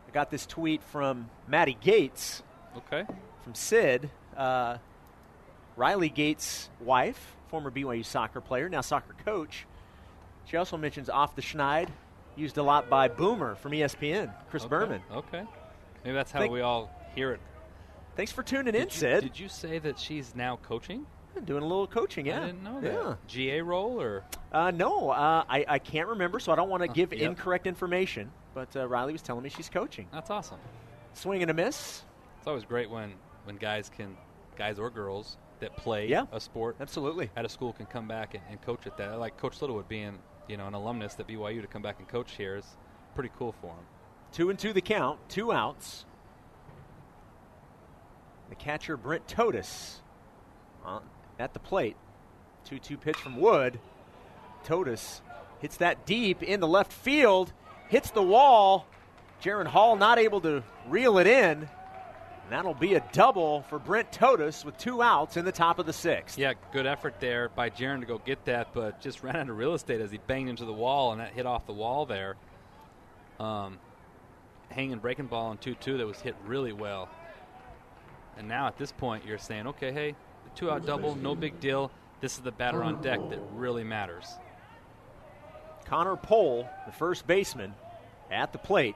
I 0.06 0.12
got 0.12 0.30
this 0.30 0.46
tweet 0.46 0.84
from 0.84 1.30
Maddie 1.48 1.78
Gates. 1.80 2.44
Okay. 2.76 3.06
From 3.42 3.56
Sid. 3.56 4.10
Uh, 4.36 4.80
Riley 5.78 6.10
Gates' 6.10 6.70
wife, 6.82 7.38
former 7.48 7.72
BYU 7.72 8.04
soccer 8.04 8.42
player, 8.42 8.68
now 8.68 8.82
soccer 8.82 9.16
coach. 9.24 9.66
She 10.44 10.58
also 10.58 10.76
mentions 10.76 11.10
off 11.10 11.38
the 11.38 11.42
schneid, 11.42 11.88
used 12.36 12.58
a 12.58 12.64
lot 12.64 12.90
by 12.90 13.08
Boomer 13.08 13.56
from 13.56 13.72
ESPN, 13.72 14.32
Chris 14.50 14.64
okay. 14.64 14.70
Berman. 14.70 15.02
Okay. 15.12 15.44
Maybe 16.04 16.14
that's 16.16 16.32
how 16.32 16.40
Think- 16.42 16.54
we 16.54 16.62
all 16.62 16.92
hear 17.16 17.32
it. 17.34 17.40
Thanks 18.16 18.32
for 18.32 18.44
tuning 18.44 18.74
Did 18.74 18.76
in, 18.76 18.84
you, 18.84 18.90
Sid. 18.92 19.24
Did 19.24 19.40
you 19.40 19.50
say 19.50 19.78
that 19.80 20.00
she's 20.00 20.34
now 20.36 20.58
coaching? 20.64 21.06
Doing 21.44 21.64
a 21.64 21.68
little 21.68 21.86
coaching, 21.88 22.26
yeah. 22.28 22.42
I 22.44 22.46
didn't 22.46 22.64
know 22.64 22.80
that. 22.80 22.94
Yeah. 22.94 23.16
GA 23.28 23.62
role 23.62 24.02
or 24.02 24.24
Uh, 24.54 24.72
no, 24.72 25.10
uh, 25.10 25.44
I, 25.50 25.66
I 25.68 25.80
can't 25.80 26.08
remember, 26.08 26.40
so 26.40 26.54
I 26.54 26.56
don't 26.56 26.70
want 26.70 26.82
to 26.82 26.88
give 26.88 27.12
yep. 27.12 27.22
incorrect 27.24 27.68
information. 27.68 28.32
But 28.54 28.74
uh, 28.78 28.88
Riley 28.88 29.12
was 29.12 29.22
telling 29.22 29.44
me 29.44 29.50
she's 29.50 29.68
coaching. 29.68 30.08
that's 30.14 30.30
awesome. 30.30 30.60
Swing 31.14 31.42
and 31.42 31.52
a 31.52 31.54
miss. 31.54 32.04
It's 32.38 32.48
always 32.48 32.64
great 32.64 32.90
when 32.90 33.12
when 33.44 33.58
guys 33.58 33.90
can, 33.96 34.16
guys 34.58 34.80
or 34.80 34.90
girls 34.90 35.38
that 35.60 35.76
play 35.76 36.08
Yeah. 36.08 36.26
a 36.32 36.40
sport 36.40 36.78
Absolutely. 36.80 37.30
at 37.36 37.44
a 37.46 37.50
school 37.50 37.74
can 37.74 37.86
come 37.86 38.08
back 38.08 38.34
and, 38.34 38.44
and 38.50 38.62
coach 38.62 38.88
at 38.88 38.96
that. 38.98 39.10
I 39.10 39.16
like 39.16 39.36
Coach 39.38 39.62
Littlewood 39.62 39.88
being 39.90 40.18
you 40.48 40.58
know 40.58 40.68
an 40.68 40.74
alumnus 40.74 41.16
at 41.16 41.28
BYU 41.28 41.62
to 41.62 41.68
come 41.68 41.82
back 41.82 42.00
and 42.00 42.08
coach 42.08 42.34
here 42.34 42.56
is 42.56 42.66
pretty 43.14 43.32
cool 43.38 43.54
for 43.62 43.68
him. 43.68 43.86
Two 44.32 44.50
and 44.50 44.60
two 44.60 44.74
the 44.74 44.82
count, 44.82 45.20
two 45.30 45.52
outs. 45.52 46.06
The 48.50 48.56
catcher, 48.56 48.96
Brent 48.96 49.28
Todys, 49.28 50.02
on, 50.84 51.02
at 51.40 51.54
the 51.54 51.60
plate. 51.60 51.98
2 52.66 52.80
2 52.80 52.98
pitch 52.98 53.18
from 53.18 53.40
Wood. 53.40 53.80
Todys 54.66 55.22
hits 55.60 55.78
that 55.78 56.06
deep 56.06 56.44
in 56.44 56.60
the 56.60 56.68
left 56.68 56.92
field, 56.92 57.54
hits 57.88 58.12
the 58.12 58.24
wall. 58.24 58.88
Jaren 59.42 59.68
Hall 59.68 59.96
not 59.96 60.18
able 60.18 60.42
to 60.42 60.64
reel 60.88 61.18
it 61.18 61.28
in. 61.28 61.70
And 62.46 62.54
that'll 62.54 62.76
be 62.76 62.94
a 62.94 63.04
double 63.12 63.64
for 63.64 63.80
Brent 63.80 64.12
Todys 64.12 64.64
with 64.64 64.78
two 64.78 65.02
outs 65.02 65.36
in 65.36 65.46
the 65.46 65.52
top 65.52 65.80
of 65.80 65.88
the 65.88 65.94
sixth. 65.94 66.38
Yeah, 66.38 66.54
good 66.72 66.86
effort 66.86 67.20
there 67.20 67.50
by 67.50 67.72
Jaren 67.72 68.02
to 68.02 68.06
go 68.06 68.20
get 68.20 68.46
that, 68.46 68.72
but 68.72 69.02
just 69.02 69.24
ran 69.24 69.36
out 69.36 69.50
of 69.50 69.58
real 69.58 69.74
estate 69.74 70.00
as 70.00 70.12
he 70.12 70.20
banged 70.20 70.50
into 70.50 70.64
the 70.64 70.74
wall, 70.74 71.12
and 71.12 71.20
that 71.22 71.34
hit 71.34 71.48
off 71.48 71.66
the 71.66 71.74
wall 71.74 72.06
there. 72.06 72.36
Um, 73.40 73.80
hanging 74.70 75.00
breaking 75.00 75.26
ball 75.26 75.48
on 75.48 75.58
2 75.58 75.74
2 75.74 75.98
that 75.98 76.06
was 76.06 76.20
hit 76.20 76.36
really 76.46 76.72
well. 76.72 77.10
And 78.38 78.48
now 78.48 78.68
at 78.68 78.78
this 78.78 78.92
point, 78.92 79.26
you're 79.26 79.40
saying, 79.40 79.66
okay, 79.68 79.92
hey, 79.92 80.12
the 80.44 80.50
two 80.56 80.70
out 80.70 80.86
double, 80.86 81.16
no 81.16 81.34
big 81.34 81.60
deal. 81.60 81.90
This 82.22 82.36
is 82.36 82.42
the 82.42 82.52
batter 82.52 82.84
on 82.84 83.02
deck 83.02 83.20
that 83.30 83.40
really 83.56 83.84
matters. 83.84 84.28
Connor 85.86 86.16
Pohl, 86.16 86.70
the 86.86 86.92
first 86.92 87.26
baseman, 87.26 87.74
at 88.30 88.52
the 88.52 88.60
plate. 88.60 88.96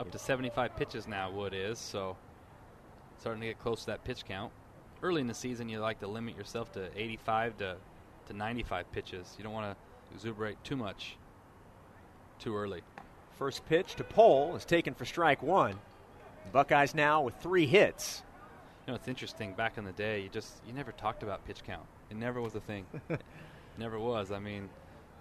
Up 0.00 0.10
to 0.12 0.18
75 0.18 0.76
pitches 0.76 1.06
now, 1.06 1.30
Wood 1.30 1.52
is, 1.54 1.78
so 1.78 2.16
starting 3.18 3.42
to 3.42 3.48
get 3.48 3.58
close 3.58 3.80
to 3.80 3.86
that 3.88 4.02
pitch 4.02 4.24
count. 4.24 4.50
Early 5.02 5.20
in 5.20 5.26
the 5.26 5.34
season, 5.34 5.68
you 5.68 5.78
like 5.78 6.00
to 6.00 6.06
limit 6.06 6.38
yourself 6.38 6.72
to 6.72 6.88
85 6.96 7.58
to, 7.58 7.76
to 8.28 8.32
95 8.32 8.90
pitches. 8.92 9.34
You 9.36 9.44
don't 9.44 9.52
want 9.52 9.76
to 9.76 10.14
exuberate 10.14 10.56
too 10.64 10.76
much 10.76 11.18
too 12.38 12.56
early. 12.56 12.80
First 13.36 13.66
pitch 13.68 13.94
to 13.96 14.04
Pohl 14.04 14.56
is 14.56 14.64
taken 14.64 14.94
for 14.94 15.04
strike 15.04 15.42
one. 15.42 15.78
Buckeyes 16.50 16.94
now 16.94 17.20
with 17.20 17.34
three 17.34 17.66
hits. 17.66 18.22
You 18.86 18.92
know, 18.92 18.96
it's 18.96 19.06
interesting. 19.06 19.52
Back 19.52 19.76
in 19.76 19.84
the 19.84 19.92
day, 19.92 20.22
you 20.22 20.30
just 20.30 20.62
you 20.66 20.72
never 20.72 20.92
talked 20.92 21.22
about 21.22 21.44
pitch 21.44 21.62
count. 21.62 21.84
It 22.10 22.16
never 22.16 22.40
was 22.40 22.54
a 22.54 22.60
thing. 22.60 22.86
never 23.78 23.98
was. 23.98 24.32
I 24.32 24.38
mean, 24.38 24.70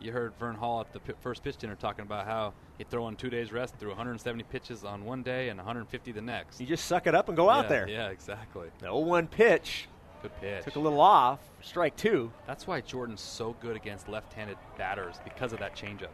you 0.02 0.12
heard 0.12 0.34
Vern 0.40 0.60
Law 0.60 0.82
at 0.82 0.94
the 0.94 1.00
p- 1.00 1.14
first 1.22 1.44
pitch 1.44 1.58
dinner 1.58 1.76
talking 1.76 2.04
about 2.04 2.26
how 2.26 2.54
he'd 2.78 2.90
throw 2.90 3.04
on 3.06 3.16
two 3.16 3.30
days 3.30 3.52
rest, 3.52 3.76
threw 3.80 3.90
170 3.90 4.44
pitches 4.44 4.84
on 4.84 5.04
one 5.06 5.24
day 5.24 5.50
and 5.50 5.58
150 5.58 6.12
the 6.12 6.22
next. 6.22 6.60
You 6.62 6.68
just 6.68 6.86
suck 6.86 7.08
it 7.08 7.16
up 7.16 7.28
and 7.28 7.36
go 7.36 7.50
out 7.50 7.70
there. 7.70 7.88
Yeah, 7.88 8.10
exactly. 8.10 8.70
The 8.80 8.86
0 8.86 9.00
1 9.00 9.28
pitch 9.28 9.88
Good 10.22 10.32
pitch. 10.42 10.64
took 10.66 10.76
a 10.76 10.80
little 10.80 11.02
off. 11.02 11.40
Strike 11.62 11.96
two. 11.96 12.32
That's 12.48 12.68
why 12.68 12.82
Jordan's 12.82 13.22
so 13.22 13.56
good 13.62 13.76
against 13.76 14.08
left-handed 14.10 14.58
batters 14.78 15.16
because 15.24 15.54
of 15.54 15.60
that 15.60 15.76
changeup. 15.76 16.10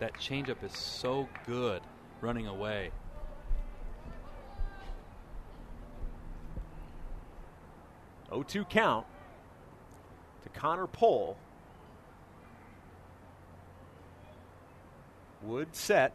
That 0.00 0.14
changeup 0.14 0.62
is 0.64 0.72
so 0.72 1.28
good 1.46 1.82
running 2.20 2.46
away. 2.46 2.90
Oh 8.30 8.42
two 8.42 8.64
count 8.64 9.06
to 10.42 10.48
Connor 10.50 10.86
Pohl. 10.86 11.36
Wood 15.48 15.68
set. 15.72 16.12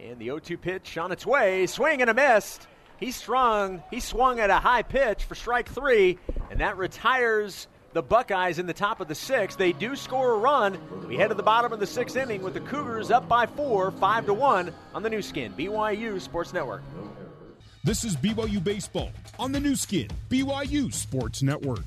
And 0.00 0.18
the 0.18 0.24
0 0.24 0.38
2 0.38 0.56
pitch 0.56 0.96
on 0.96 1.12
its 1.12 1.26
way. 1.26 1.66
Swing 1.66 2.00
and 2.00 2.10
a 2.10 2.14
miss. 2.14 2.58
He 2.98 3.10
strung. 3.10 3.82
He 3.90 4.00
swung 4.00 4.40
at 4.40 4.48
a 4.48 4.56
high 4.56 4.82
pitch 4.82 5.24
for 5.24 5.34
strike 5.34 5.68
three, 5.68 6.18
and 6.50 6.60
that 6.60 6.76
retires 6.76 7.66
the 7.92 8.02
Buckeyes 8.02 8.58
in 8.58 8.66
the 8.66 8.72
top 8.72 9.00
of 9.00 9.08
the 9.08 9.14
sixth. 9.14 9.58
They 9.58 9.72
do 9.72 9.96
score 9.96 10.32
a 10.32 10.38
run. 10.38 10.78
We 11.06 11.16
head 11.16 11.28
to 11.28 11.34
the 11.34 11.42
bottom 11.42 11.72
of 11.72 11.80
the 11.80 11.86
sixth 11.86 12.16
inning 12.16 12.42
with 12.42 12.54
the 12.54 12.60
Cougars 12.60 13.10
up 13.10 13.28
by 13.28 13.46
four, 13.46 13.90
five 13.90 14.24
to 14.26 14.34
one 14.34 14.72
on 14.94 15.02
the 15.02 15.10
Nu 15.10 15.20
Skin. 15.20 15.52
BYU 15.52 16.20
Sports 16.20 16.52
Network. 16.52 16.82
This 17.84 18.04
is 18.04 18.16
BYU 18.16 18.62
Baseball 18.62 19.10
on 19.38 19.52
the 19.52 19.60
Nu 19.60 19.74
Skin, 19.74 20.08
BYU 20.30 20.94
Sports 20.94 21.42
Network. 21.42 21.84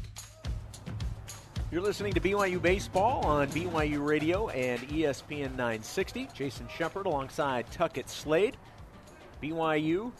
You're 1.75 1.83
listening 1.83 2.13
to 2.13 2.21
BYU 2.21 2.61
Baseball 2.61 3.25
on 3.25 3.49
BYU 3.49 4.01
Radio 4.01 4.47
and 4.47 4.79
ESPN 4.87 5.57
960. 5.57 6.29
Jason 6.33 6.69
Shepard 6.73 7.05
alongside 7.05 7.69
Tuckett 7.69 8.09
Slade. 8.09 8.55
BYU 9.43 10.13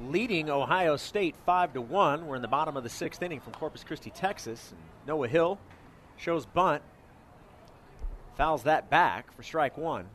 leading 0.00 0.48
Ohio 0.48 0.96
State 0.96 1.34
5 1.44 1.74
to 1.74 1.82
1. 1.82 2.26
We're 2.26 2.36
in 2.36 2.40
the 2.40 2.48
bottom 2.48 2.78
of 2.78 2.82
the 2.82 2.88
sixth 2.88 3.22
inning 3.22 3.40
from 3.40 3.52
Corpus 3.52 3.84
Christi, 3.84 4.08
Texas. 4.08 4.72
Noah 5.06 5.28
Hill 5.28 5.58
shows 6.16 6.46
bunt. 6.46 6.80
Fouls 8.38 8.62
that 8.62 8.88
back 8.88 9.30
for 9.36 9.42
strike 9.42 9.76
one. 9.76 10.06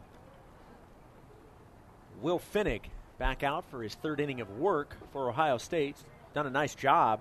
Will 2.23 2.39
Pfennig 2.39 2.85
back 3.19 3.43
out 3.43 3.65
for 3.69 3.83
his 3.83 3.93
third 3.93 4.19
inning 4.19 4.41
of 4.41 4.49
work 4.57 4.97
for 5.13 5.29
Ohio 5.29 5.59
State. 5.59 5.97
Done 6.33 6.47
a 6.47 6.49
nice 6.49 6.73
job. 6.73 7.19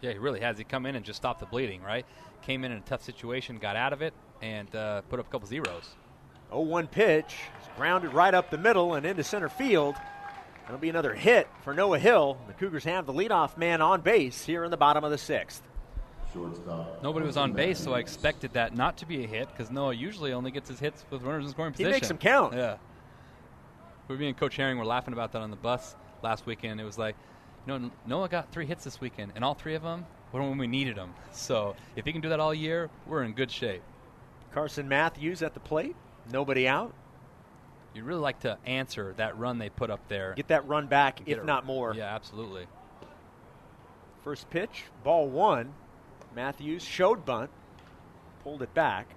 Yeah, 0.00 0.12
he 0.12 0.18
really 0.18 0.40
has. 0.40 0.56
He 0.56 0.64
come 0.64 0.86
in 0.86 0.96
and 0.96 1.04
just 1.04 1.18
stopped 1.18 1.40
the 1.40 1.46
bleeding, 1.46 1.82
right? 1.82 2.06
Came 2.42 2.64
in 2.64 2.72
in 2.72 2.78
a 2.78 2.82
tough 2.82 3.02
situation, 3.02 3.58
got 3.58 3.76
out 3.76 3.92
of 3.92 4.02
it, 4.02 4.14
and 4.40 4.74
uh, 4.74 5.02
put 5.02 5.20
up 5.20 5.28
a 5.28 5.30
couple 5.30 5.48
zeros. 5.48 5.96
0 6.50 6.62
1 6.62 6.86
pitch. 6.88 7.36
It's 7.58 7.68
grounded 7.76 8.12
right 8.12 8.34
up 8.34 8.50
the 8.50 8.58
middle 8.58 8.94
and 8.94 9.06
into 9.06 9.24
center 9.24 9.48
field. 9.48 9.96
That'll 10.62 10.78
be 10.78 10.90
another 10.90 11.14
hit 11.14 11.48
for 11.62 11.74
Noah 11.74 11.98
Hill. 11.98 12.38
The 12.46 12.52
Cougars 12.52 12.84
have 12.84 13.06
the 13.06 13.12
leadoff 13.12 13.56
man 13.56 13.80
on 13.80 14.00
base 14.00 14.44
here 14.44 14.64
in 14.64 14.70
the 14.70 14.76
bottom 14.76 15.04
of 15.04 15.10
the 15.10 15.18
sixth. 15.18 15.62
Shortstop. 16.32 17.02
Nobody 17.02 17.26
was 17.26 17.36
on 17.36 17.52
base, 17.52 17.78
so 17.78 17.92
I 17.92 17.98
expected 17.98 18.54
that 18.54 18.74
not 18.74 18.96
to 18.98 19.06
be 19.06 19.24
a 19.24 19.26
hit 19.26 19.48
because 19.48 19.70
Noah 19.70 19.92
usually 19.92 20.32
only 20.32 20.50
gets 20.50 20.68
his 20.68 20.80
hits 20.80 21.04
with 21.10 21.22
runners 21.22 21.44
in 21.44 21.50
scoring 21.50 21.72
position. 21.72 21.92
He 21.92 22.00
position. 22.00 22.16
makes 22.16 22.22
them 22.22 22.32
count. 22.32 22.54
Yeah. 22.54 22.76
We, 24.08 24.16
me 24.16 24.28
and 24.28 24.36
Coach 24.36 24.56
Herring 24.56 24.78
were 24.78 24.84
laughing 24.84 25.12
about 25.12 25.32
that 25.32 25.42
on 25.42 25.50
the 25.50 25.56
bus 25.56 25.94
last 26.22 26.46
weekend. 26.46 26.80
It 26.80 26.84
was 26.84 26.98
like, 26.98 27.16
you 27.66 27.78
know, 27.78 27.90
Noah 28.06 28.28
got 28.28 28.50
three 28.50 28.66
hits 28.66 28.84
this 28.84 29.00
weekend, 29.00 29.32
and 29.34 29.44
all 29.44 29.54
three 29.54 29.74
of 29.74 29.82
them 29.82 30.00
were 30.00 30.06
when 30.40 30.58
we 30.58 30.66
needed 30.66 30.96
them. 30.96 31.14
So 31.32 31.76
if 31.96 32.04
he 32.04 32.12
can 32.12 32.20
do 32.20 32.28
that 32.30 32.40
all 32.40 32.54
year, 32.54 32.90
we're 33.06 33.22
in 33.22 33.32
good 33.32 33.50
shape. 33.50 33.82
Carson 34.52 34.88
Matthews 34.88 35.42
at 35.42 35.54
the 35.54 35.60
plate. 35.60 35.96
Nobody 36.30 36.68
out. 36.68 36.92
You'd 37.94 38.04
really 38.04 38.20
like 38.20 38.40
to 38.40 38.58
answer 38.64 39.14
that 39.18 39.38
run 39.38 39.58
they 39.58 39.68
put 39.68 39.90
up 39.90 40.00
there. 40.08 40.32
Get 40.34 40.48
that 40.48 40.66
run 40.66 40.86
back, 40.86 41.20
if 41.26 41.38
it- 41.38 41.44
not 41.44 41.66
more. 41.66 41.94
Yeah, 41.94 42.14
absolutely. 42.14 42.66
First 44.24 44.48
pitch, 44.50 44.84
ball 45.04 45.28
one. 45.28 45.74
Matthews 46.34 46.82
showed 46.84 47.24
bunt, 47.26 47.50
pulled 48.42 48.62
it 48.62 48.72
back. 48.72 49.08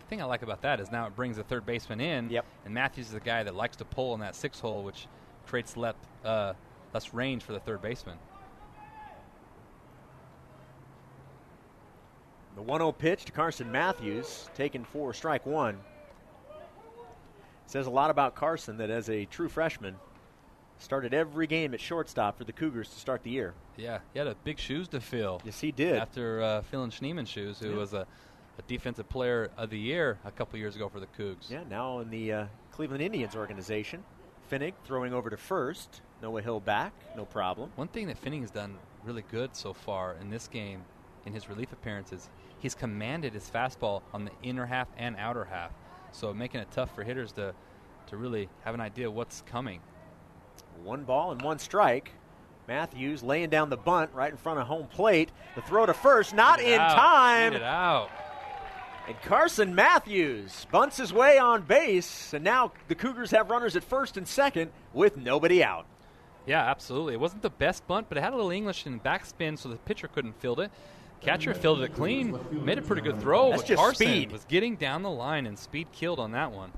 The 0.00 0.06
thing 0.06 0.22
I 0.22 0.24
like 0.24 0.42
about 0.42 0.62
that 0.62 0.80
is 0.80 0.90
now 0.90 1.06
it 1.06 1.16
brings 1.16 1.36
the 1.36 1.42
third 1.42 1.66
baseman 1.66 2.00
in. 2.00 2.30
Yep. 2.30 2.46
And 2.64 2.72
Matthews 2.72 3.06
is 3.08 3.12
the 3.12 3.20
guy 3.20 3.42
that 3.42 3.54
likes 3.54 3.76
to 3.76 3.84
pull 3.84 4.14
in 4.14 4.20
that 4.20 4.34
six 4.34 4.60
hole, 4.60 4.82
which 4.82 5.08
creates 5.46 5.76
uh, 5.76 6.54
less 6.94 7.12
range 7.12 7.42
for 7.42 7.52
the 7.52 7.60
third 7.60 7.82
baseman. 7.82 8.16
The 12.56 12.62
1 12.62 12.80
0 12.80 12.92
pitch 12.92 13.24
to 13.26 13.32
Carson 13.32 13.70
Matthews, 13.70 14.48
taken 14.54 14.84
for 14.84 15.12
strike 15.12 15.44
one. 15.46 15.78
Says 17.66 17.86
a 17.86 17.90
lot 17.90 18.10
about 18.10 18.34
Carson 18.34 18.78
that 18.78 18.90
as 18.90 19.10
a 19.10 19.24
true 19.26 19.48
freshman, 19.48 19.96
started 20.78 21.12
every 21.12 21.46
game 21.46 21.74
at 21.74 21.80
shortstop 21.80 22.38
for 22.38 22.44
the 22.44 22.52
Cougars 22.52 22.88
to 22.90 22.98
start 22.98 23.22
the 23.22 23.30
year. 23.30 23.54
Yeah, 23.76 23.98
he 24.12 24.18
had 24.18 24.28
a 24.28 24.34
big 24.44 24.58
shoes 24.58 24.88
to 24.88 25.00
fill. 25.00 25.40
Yes, 25.44 25.60
he 25.60 25.72
did. 25.72 25.96
After 25.96 26.42
uh, 26.42 26.62
filling 26.62 26.90
Schneemann's 26.90 27.28
shoes, 27.28 27.58
who 27.58 27.70
Yeah. 27.70 27.76
was 27.76 27.92
a, 27.92 28.06
a 28.58 28.62
defensive 28.66 29.08
player 29.08 29.50
of 29.56 29.70
the 29.70 29.78
year 29.78 30.18
a 30.24 30.30
couple 30.30 30.58
years 30.58 30.76
ago 30.76 30.88
for 30.88 31.00
the 31.00 31.06
Cougs. 31.18 31.50
Yeah, 31.50 31.64
now 31.68 31.98
in 31.98 32.08
the 32.10 32.32
uh, 32.32 32.46
Cleveland 32.70 33.02
Indians 33.02 33.34
organization. 33.36 34.02
Pfennig 34.50 34.74
throwing 34.84 35.12
over 35.12 35.28
to 35.28 35.36
first. 35.36 36.00
Noah 36.22 36.40
Hill 36.40 36.60
back, 36.60 36.92
no 37.16 37.24
problem. 37.26 37.70
One 37.76 37.88
thing 37.88 38.06
that 38.06 38.22
Pfennig 38.22 38.40
has 38.40 38.50
done 38.50 38.78
really 39.04 39.24
good 39.30 39.54
so 39.56 39.72
far 39.74 40.14
in 40.20 40.30
this 40.30 40.46
game 40.48 40.82
in 41.26 41.32
his 41.32 41.48
relief 41.48 41.72
appearances. 41.72 42.30
He's 42.58 42.74
commanded 42.74 43.34
his 43.34 43.50
fastball 43.50 44.02
on 44.14 44.24
the 44.24 44.30
inner 44.42 44.64
half 44.64 44.88
and 44.96 45.16
outer 45.18 45.44
half, 45.44 45.72
so 46.12 46.32
making 46.32 46.60
it 46.60 46.68
tough 46.70 46.94
for 46.94 47.02
hitters 47.02 47.32
to 47.32 47.54
to 48.06 48.16
really 48.16 48.48
have 48.64 48.74
an 48.74 48.80
idea 48.80 49.10
what's 49.10 49.42
coming. 49.42 49.80
One 50.82 51.02
ball 51.02 51.32
and 51.32 51.42
one 51.42 51.58
strike. 51.58 52.12
Matthews 52.68 53.22
laying 53.22 53.50
down 53.50 53.68
the 53.68 53.76
bunt 53.76 54.10
right 54.14 54.30
in 54.30 54.36
front 54.36 54.60
of 54.60 54.66
home 54.66 54.86
plate. 54.86 55.30
The 55.54 55.62
throw 55.62 55.86
to 55.86 55.94
first, 55.94 56.34
not 56.34 56.60
in 56.60 56.80
out. 56.80 56.94
time. 56.94 57.52
Get 57.52 57.62
it 57.62 57.64
out. 57.64 58.10
And 59.08 59.20
Carson 59.22 59.74
Matthews 59.74 60.66
bunts 60.72 60.96
his 60.96 61.12
way 61.12 61.38
on 61.38 61.62
base, 61.62 62.32
and 62.34 62.42
now 62.42 62.72
the 62.88 62.96
Cougars 62.96 63.30
have 63.30 63.50
runners 63.50 63.76
at 63.76 63.84
first 63.84 64.16
and 64.16 64.26
second 64.26 64.72
with 64.92 65.16
nobody 65.16 65.62
out. 65.62 65.86
Yeah, 66.44 66.68
absolutely. 66.68 67.14
It 67.14 67.20
wasn't 67.20 67.42
the 67.42 67.50
best 67.50 67.86
bunt, 67.86 68.08
but 68.08 68.18
it 68.18 68.22
had 68.22 68.32
a 68.32 68.36
little 68.36 68.50
English 68.50 68.84
and 68.86 69.02
backspin, 69.02 69.58
so 69.58 69.68
the 69.68 69.76
pitcher 69.76 70.08
couldn't 70.08 70.40
field 70.40 70.58
it. 70.58 70.72
Catcher 71.20 71.54
fielded 71.54 71.84
it 71.90 71.94
clean, 71.94 72.38
made 72.64 72.78
a 72.78 72.82
pretty 72.82 73.02
good 73.02 73.20
throw. 73.20 73.50
That's 73.50 73.62
just 73.64 73.80
Carson 73.80 74.06
speed. 74.06 74.32
was 74.32 74.44
getting 74.44 74.76
down 74.76 75.02
the 75.02 75.10
line, 75.10 75.46
and 75.46 75.58
speed 75.58 75.88
killed 75.92 76.20
on 76.20 76.32
that 76.32 76.52
one. 76.52 76.72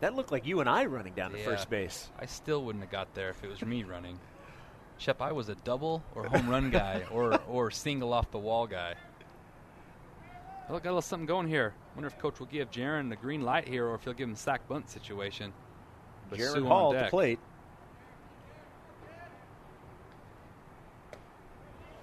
That 0.00 0.14
looked 0.14 0.32
like 0.32 0.46
you 0.46 0.60
and 0.60 0.68
I 0.68 0.86
running 0.86 1.12
down 1.14 1.32
to 1.32 1.38
Yeah. 1.38 1.44
first 1.44 1.68
base. 1.70 2.10
I 2.18 2.26
still 2.26 2.64
wouldn't 2.64 2.82
have 2.82 2.90
got 2.90 3.14
there 3.14 3.30
if 3.30 3.44
it 3.44 3.48
was 3.48 3.62
me 3.62 3.84
running. 3.84 4.18
Shep, 4.98 5.20
I 5.20 5.32
was 5.32 5.48
a 5.48 5.54
double 5.56 6.02
or 6.14 6.24
home 6.26 6.48
run 6.48 6.70
guy 6.70 7.04
or, 7.10 7.40
or 7.48 7.70
single 7.70 8.12
off 8.12 8.30
the 8.30 8.38
wall 8.38 8.66
guy. 8.66 8.94
Well, 10.68 10.78
got 10.78 10.86
a 10.86 10.90
little 10.90 11.02
something 11.02 11.26
going 11.26 11.48
here. 11.48 11.74
Wonder 11.94 12.06
if 12.06 12.18
coach 12.18 12.38
will 12.40 12.46
give 12.46 12.70
Jaren 12.70 13.10
the 13.10 13.16
green 13.16 13.42
light 13.42 13.68
here 13.68 13.86
or 13.86 13.94
if 13.94 14.04
he'll 14.04 14.12
give 14.12 14.28
him 14.28 14.36
sack 14.36 14.66
bunt 14.68 14.88
situation. 14.88 15.52
Jaren 16.32 16.66
Hall 16.66 16.94
at 16.94 17.04
the 17.04 17.10
plate. 17.10 17.38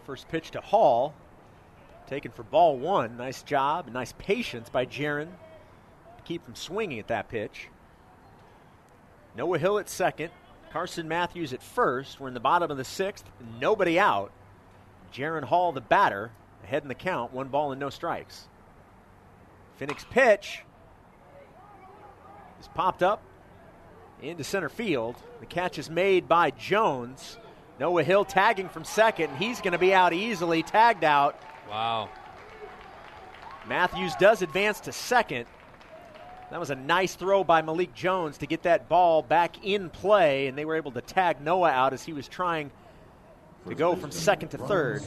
First 0.06 0.28
pitch 0.28 0.52
to 0.52 0.62
Hall. 0.62 1.14
Taken 2.10 2.32
for 2.32 2.42
ball 2.42 2.76
one. 2.76 3.18
Nice 3.18 3.44
job 3.44 3.88
nice 3.88 4.14
patience 4.18 4.68
by 4.68 4.88
Jaren 4.88 5.28
to 6.18 6.24
keep 6.24 6.44
from 6.44 6.56
swinging 6.56 6.98
at 6.98 7.10
that 7.10 7.30
pitch. 7.30 7.68
Noah 9.38 9.60
Hill 9.60 9.78
at 9.78 9.88
second. 9.88 10.32
Carson 10.72 11.08
Matthews 11.08 11.54
at 11.54 11.62
first. 11.62 12.20
We're 12.20 12.28
in 12.28 12.34
the 12.34 12.40
bottom 12.40 12.72
of 12.72 12.78
the 12.78 12.84
sixth. 12.84 13.26
Nobody 13.62 14.00
out. 14.00 14.32
Jaren 15.14 15.44
Hall, 15.44 15.72
the 15.72 15.82
batter, 15.82 16.32
ahead 16.64 16.82
in 16.82 16.88
the 16.88 16.96
count. 16.96 17.32
One 17.32 17.50
ball 17.50 17.72
and 17.72 17.80
no 17.80 17.92
strikes. 17.92 18.48
Pfennig's 19.80 20.06
pitch 20.06 20.64
is 22.60 22.68
popped 22.74 23.04
up 23.04 23.22
into 24.20 24.44
center 24.44 24.70
field. 24.70 25.16
The 25.42 25.46
catch 25.46 25.78
is 25.78 25.92
made 25.92 26.28
by 26.28 26.50
Jones. 26.50 27.38
Noah 27.80 28.04
Hill 28.04 28.26
tagging 28.26 28.68
from 28.68 28.84
second. 28.84 29.38
He's 29.38 29.62
going 29.62 29.74
to 29.74 29.78
be 29.78 29.94
out 29.94 30.12
easily, 30.12 30.64
tagged 30.64 31.04
out. 31.04 31.40
Wow. 31.70 32.10
Matthews 33.68 34.16
does 34.16 34.42
advance 34.42 34.80
to 34.82 34.92
second. 34.92 35.46
That 36.50 36.60
was 36.60 36.72
a 36.72 36.76
nice 36.76 37.14
throw 37.14 37.44
by 37.44 37.62
Malik 37.62 37.94
Jones 37.94 38.40
to 38.40 38.48
get 38.48 38.64
that 38.64 38.90
ball 38.90 39.22
back 39.22 39.64
in 39.64 39.90
play, 39.92 40.48
and 40.48 40.58
they 40.58 40.66
were 40.66 40.76
able 40.76 40.92
to 40.94 41.02
tag 41.02 41.42
Noah 41.42 41.70
out 41.70 41.94
as 41.94 42.02
he 42.02 42.14
was 42.14 42.28
trying 42.28 42.72
to 43.68 43.76
go 43.76 43.96
from 43.96 44.10
second 44.12 44.50
to 44.50 44.58
third. 44.58 45.04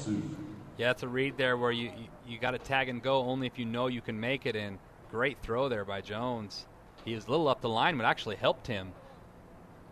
Yeah, 0.79 0.93
it's 0.93 1.03
a 1.03 1.09
read 1.09 1.37
there 1.37 1.57
where 1.57 1.73
you, 1.73 1.87
you, 1.87 2.07
you 2.27 2.39
got 2.39 2.53
to 2.53 2.59
tag 2.59 2.89
and 2.89 3.03
go 3.03 3.25
only 3.25 3.47
if 3.47 3.59
you 3.59 3.65
know 3.65 3.89
you 3.89 4.01
can 4.01 4.19
make 4.19 4.47
it. 4.47 4.55
And 4.55 4.79
great 5.11 5.39
throw 5.43 5.69
there 5.69 5.85
by 5.85 6.01
Jones. 6.01 6.67
He 7.05 7.15
was 7.15 7.27
a 7.27 7.31
little 7.31 7.49
up 7.49 7.61
the 7.61 7.69
line, 7.69 7.97
but 7.97 8.07
actually 8.07 8.37
helped 8.37 8.69
him. 8.69 8.93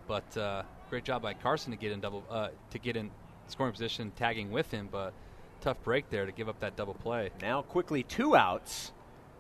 But 0.06 0.37
uh, 0.37 0.62
great 0.88 1.04
job 1.04 1.22
by 1.22 1.35
Carson 1.35 1.72
to 1.72 1.76
get 1.76 1.90
in 1.90 2.00
double 2.00 2.24
uh, 2.30 2.48
to 2.70 2.78
get 2.78 2.96
in 2.96 3.11
scoring 3.48 3.72
position, 3.72 4.12
tagging 4.14 4.52
with 4.52 4.70
him. 4.70 4.88
But 4.90 5.12
tough 5.61 5.83
break 5.83 6.11
there 6.11 6.27
to 6.27 6.33
give 6.33 6.49
up 6.49 6.61
that 6.61 6.77
double 6.77 6.94
play. 6.94 7.31
Now 7.40 7.62
quickly 7.62 8.03
two 8.03 8.35
outs 8.35 8.92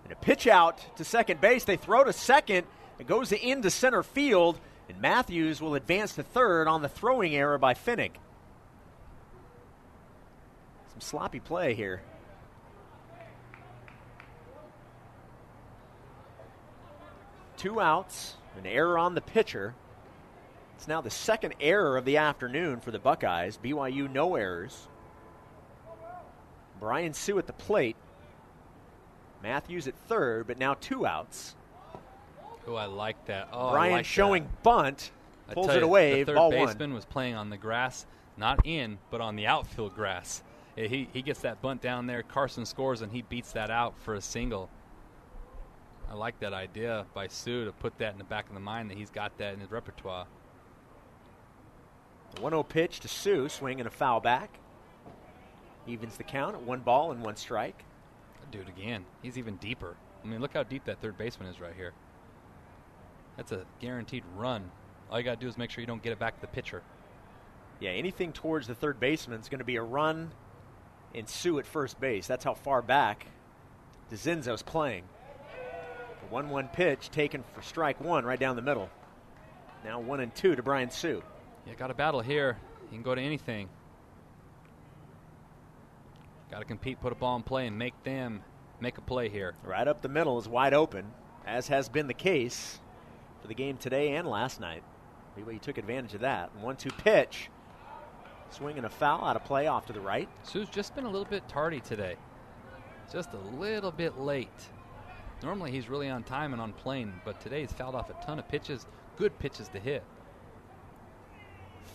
and 0.04 0.12
a 0.12 0.16
pitch 0.16 0.46
out 0.46 0.84
to 0.96 1.04
second 1.04 1.40
base. 1.40 1.64
They 1.64 1.76
throw 1.76 2.04
to 2.04 2.12
second. 2.12 2.66
It 2.98 3.06
goes 3.06 3.32
into 3.32 3.70
center 3.70 4.02
field, 4.02 4.58
and 4.88 5.00
Matthews 5.00 5.60
will 5.60 5.74
advance 5.74 6.14
to 6.16 6.22
third 6.22 6.68
on 6.68 6.82
the 6.82 6.88
throwing 6.88 7.34
error 7.34 7.58
by 7.58 7.74
Pfennig. 7.74 8.12
Some 10.92 11.00
sloppy 11.00 11.40
play 11.40 11.74
here. 11.74 12.02
Two 17.56 17.80
outs, 17.80 18.34
an 18.58 18.66
error 18.66 18.98
on 18.98 19.14
the 19.14 19.20
pitcher. 19.20 19.74
It's 20.76 20.88
now 20.88 21.02
the 21.02 21.10
second 21.10 21.54
error 21.60 21.98
of 21.98 22.06
the 22.06 22.16
afternoon 22.16 22.80
for 22.80 22.90
the 22.90 22.98
Buckeyes. 22.98 23.58
BYU 23.62 24.10
no 24.10 24.34
errors. 24.34 24.88
Brian 26.80 27.12
Sue 27.12 27.38
at 27.38 27.46
the 27.46 27.52
plate. 27.52 27.96
Matthews 29.42 29.86
at 29.86 29.94
third, 30.08 30.46
but 30.46 30.58
now 30.58 30.74
two 30.74 31.06
outs. 31.06 31.54
Oh, 32.66 32.74
I 32.74 32.86
like 32.86 33.24
that. 33.26 33.48
Oh, 33.52 33.70
Brian 33.70 33.92
like 33.92 34.04
showing 34.04 34.44
that. 34.44 34.62
bunt, 34.62 35.12
pulls 35.52 35.68
it 35.68 35.76
you, 35.76 35.84
away, 35.84 36.20
The 36.20 36.32
third 36.32 36.36
ball 36.36 36.50
baseman 36.50 36.90
one. 36.90 36.94
was 36.94 37.04
playing 37.04 37.34
on 37.34 37.50
the 37.50 37.56
grass, 37.56 38.06
not 38.36 38.66
in, 38.66 38.98
but 39.10 39.20
on 39.20 39.36
the 39.36 39.46
outfield 39.46 39.94
grass. 39.94 40.42
He 40.76 41.08
he 41.12 41.20
gets 41.20 41.40
that 41.40 41.60
bunt 41.60 41.82
down 41.82 42.06
there. 42.06 42.22
Carson 42.22 42.64
scores, 42.64 43.02
and 43.02 43.12
he 43.12 43.22
beats 43.22 43.52
that 43.52 43.70
out 43.70 43.98
for 43.98 44.14
a 44.14 44.20
single. 44.20 44.70
I 46.10 46.14
like 46.14 46.40
that 46.40 46.52
idea 46.52 47.06
by 47.14 47.28
Sue 47.28 47.64
to 47.64 47.72
put 47.72 47.98
that 47.98 48.12
in 48.12 48.18
the 48.18 48.24
back 48.24 48.48
of 48.48 48.54
the 48.54 48.60
mind 48.60 48.90
that 48.90 48.96
he's 48.96 49.10
got 49.10 49.36
that 49.38 49.54
in 49.54 49.60
his 49.60 49.70
repertoire. 49.70 50.26
1 52.40 52.52
0 52.52 52.62
pitch 52.62 53.00
to 53.00 53.08
Sue, 53.08 53.48
swing 53.48 53.80
and 53.80 53.86
a 53.86 53.90
foul 53.90 54.20
back. 54.20 54.58
Evens 55.86 56.16
the 56.16 56.24
count 56.24 56.54
at 56.54 56.62
one 56.62 56.80
ball 56.80 57.12
and 57.12 57.22
one 57.22 57.36
strike. 57.36 57.84
Do 58.50 58.60
it 58.60 58.68
again. 58.68 59.04
He's 59.22 59.38
even 59.38 59.56
deeper. 59.56 59.96
I 60.24 60.26
mean, 60.26 60.40
look 60.40 60.54
how 60.54 60.64
deep 60.64 60.84
that 60.86 61.00
third 61.00 61.16
baseman 61.16 61.48
is 61.48 61.60
right 61.60 61.74
here. 61.76 61.92
That's 63.36 63.52
a 63.52 63.64
guaranteed 63.80 64.24
run. 64.36 64.70
All 65.10 65.18
you 65.18 65.24
got 65.24 65.38
to 65.38 65.40
do 65.40 65.48
is 65.48 65.56
make 65.56 65.70
sure 65.70 65.80
you 65.80 65.86
don't 65.86 66.02
get 66.02 66.12
it 66.12 66.18
back 66.18 66.34
to 66.34 66.40
the 66.40 66.48
pitcher. 66.48 66.82
Yeah, 67.78 67.90
anything 67.90 68.32
towards 68.32 68.66
the 68.66 68.74
third 68.74 68.98
baseman 68.98 69.40
is 69.40 69.48
going 69.48 69.60
to 69.60 69.64
be 69.64 69.76
a 69.76 69.82
run 69.82 70.32
and 71.14 71.28
Sue 71.28 71.58
at 71.58 71.66
first 71.66 72.00
base. 72.00 72.26
That's 72.26 72.44
how 72.44 72.54
far 72.54 72.82
back 72.82 73.26
DeZenzo's 74.10 74.62
playing. 74.62 75.04
The 76.22 76.26
1 76.34 76.50
1 76.50 76.68
pitch 76.68 77.10
taken 77.10 77.44
for 77.54 77.62
strike 77.62 78.00
one 78.00 78.24
right 78.24 78.38
down 78.38 78.56
the 78.56 78.62
middle. 78.62 78.90
Now 79.84 80.00
1 80.00 80.20
and 80.20 80.34
2 80.34 80.56
to 80.56 80.62
Brian 80.62 80.90
Sue. 80.90 81.22
You 81.66 81.74
got 81.76 81.90
a 81.90 81.94
battle 81.94 82.20
here. 82.20 82.58
You 82.84 82.96
can 82.96 83.02
go 83.02 83.14
to 83.14 83.20
anything. 83.20 83.68
Got 86.50 86.58
to 86.58 86.64
compete, 86.64 87.00
put 87.00 87.12
a 87.12 87.16
ball 87.16 87.36
in 87.36 87.42
play, 87.42 87.66
and 87.66 87.78
make 87.78 88.02
them 88.02 88.42
make 88.80 88.98
a 88.98 89.02
play 89.02 89.28
here. 89.28 89.54
Right 89.64 89.86
up 89.86 90.02
the 90.02 90.08
middle 90.08 90.38
is 90.38 90.48
wide 90.48 90.74
open, 90.74 91.12
as 91.46 91.68
has 91.68 91.88
been 91.88 92.06
the 92.06 92.14
case 92.14 92.80
for 93.40 93.48
the 93.48 93.54
game 93.54 93.76
today 93.76 94.16
and 94.16 94.28
last 94.28 94.60
night. 94.60 94.82
BYU 95.38 95.60
took 95.60 95.78
advantage 95.78 96.14
of 96.14 96.22
that. 96.22 96.54
One 96.56 96.76
two 96.76 96.90
pitch. 96.90 97.50
Swing 98.50 98.76
and 98.78 98.86
a 98.86 98.90
foul 98.90 99.24
out 99.24 99.36
of 99.36 99.44
play 99.44 99.68
off 99.68 99.86
to 99.86 99.92
the 99.92 100.00
right. 100.00 100.28
Sue's 100.42 100.68
just 100.68 100.94
been 100.96 101.04
a 101.04 101.10
little 101.10 101.24
bit 101.24 101.48
tardy 101.48 101.78
today. 101.78 102.16
Just 103.12 103.32
a 103.32 103.58
little 103.60 103.92
bit 103.92 104.18
late. 104.18 104.48
Normally 105.42 105.70
he's 105.70 105.88
really 105.88 106.08
on 106.08 106.24
time 106.24 106.52
and 106.52 106.60
on 106.60 106.72
plane, 106.72 107.12
but 107.24 107.40
today 107.40 107.60
he's 107.60 107.72
fouled 107.72 107.94
off 107.94 108.10
a 108.10 108.24
ton 108.24 108.40
of 108.40 108.48
pitches, 108.48 108.86
good 109.16 109.38
pitches 109.38 109.68
to 109.68 109.78
hit. 109.78 110.02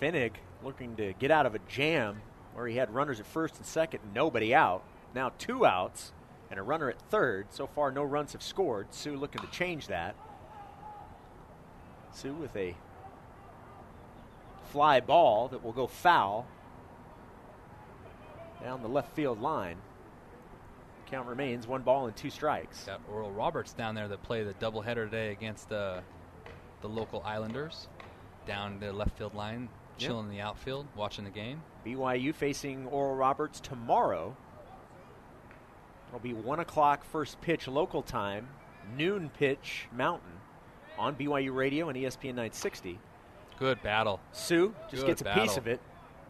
Pfennig 0.01 0.31
looking 0.63 0.95
to 0.95 1.13
get 1.19 1.29
out 1.29 1.45
of 1.45 1.55
a 1.55 1.59
jam 1.67 2.21
where 2.55 2.67
he 2.67 2.77
had 2.77 2.93
runners 2.93 3.19
at 3.19 3.27
first 3.27 3.57
and 3.57 3.65
second, 3.65 3.99
nobody 4.13 4.55
out. 4.55 4.83
Now 5.13 5.31
two 5.37 5.65
outs 5.65 6.11
and 6.49 6.59
a 6.59 6.63
runner 6.63 6.89
at 6.89 6.99
third. 7.09 7.47
So 7.51 7.67
far, 7.67 7.91
no 7.91 8.03
runs 8.03 8.33
have 8.33 8.41
scored. 8.41 8.87
Sue 8.93 9.15
looking 9.15 9.41
to 9.41 9.47
change 9.51 9.87
that. 9.87 10.15
Sue 12.11 12.33
with 12.33 12.55
a 12.55 12.75
fly 14.71 14.99
ball 14.99 15.49
that 15.49 15.63
will 15.63 15.73
go 15.73 15.85
foul 15.85 16.47
down 18.63 18.81
the 18.81 18.87
left 18.87 19.13
field 19.15 19.41
line. 19.41 19.77
Count 21.07 21.27
remains 21.27 21.67
one 21.67 21.81
ball 21.81 22.07
and 22.07 22.15
two 22.15 22.29
strikes. 22.29 22.85
Got 22.85 23.01
Oral 23.11 23.31
Roberts 23.31 23.73
down 23.73 23.95
there 23.95 24.07
that 24.07 24.23
played 24.23 24.47
the 24.47 24.53
doubleheader 24.53 25.05
today 25.05 25.31
against 25.31 25.71
uh, 25.71 26.01
the 26.81 26.89
local 26.89 27.21
Islanders 27.23 27.87
down 28.47 28.79
the 28.79 28.91
left 28.91 29.17
field 29.17 29.35
line, 29.35 29.69
Chilling 29.97 30.25
in 30.25 30.31
the 30.31 30.41
outfield, 30.41 30.87
watching 30.95 31.23
the 31.23 31.31
game. 31.31 31.61
BYU 31.85 32.33
facing 32.33 32.87
Oral 32.87 33.15
Roberts 33.15 33.59
tomorrow. 33.59 34.35
It'll 36.09 36.19
be 36.19 36.33
1 36.33 36.59
o'clock 36.59 37.03
first 37.05 37.39
pitch 37.41 37.67
local 37.67 38.01
time, 38.01 38.47
noon 38.97 39.29
pitch 39.29 39.87
mountain 39.91 40.31
on 40.97 41.15
BYU 41.15 41.53
Radio 41.53 41.89
and 41.89 41.97
ESPN 41.97 42.35
960. 42.35 42.99
Good 43.57 43.81
battle. 43.81 44.19
Sue 44.31 44.73
just 44.89 45.05
Good 45.05 45.17
gets 45.17 45.21
a 45.21 45.33
piece 45.33 45.57
of 45.57 45.67
it, 45.67 45.79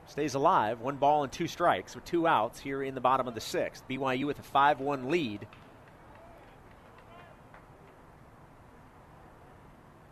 stays 0.08 0.36
alive, 0.36 0.80
one 0.80 0.98
ball 0.98 1.24
and 1.24 1.32
two 1.32 1.48
strikes 1.48 1.96
with 1.96 2.06
two 2.06 2.28
outs 2.28 2.60
here 2.60 2.84
in 2.84 2.94
the 2.96 3.02
bottom 3.02 3.28
of 3.28 3.34
the 3.34 3.42
sixth. 3.42 3.88
BYU 3.88 4.26
with 4.26 4.40
a 4.40 4.44
5 4.44 4.80
1 4.80 5.10
lead. 5.10 5.48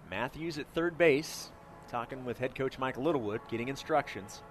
Matthews 0.09 0.59
at 0.59 0.67
third 0.73 0.97
base, 0.97 1.49
talking 1.93 2.25
with 2.25 2.39
head 2.39 2.55
coach 2.55 2.79
Mike 2.79 2.97
Littlewood, 2.97 3.39
getting 3.51 3.67
instructions. 3.67 4.41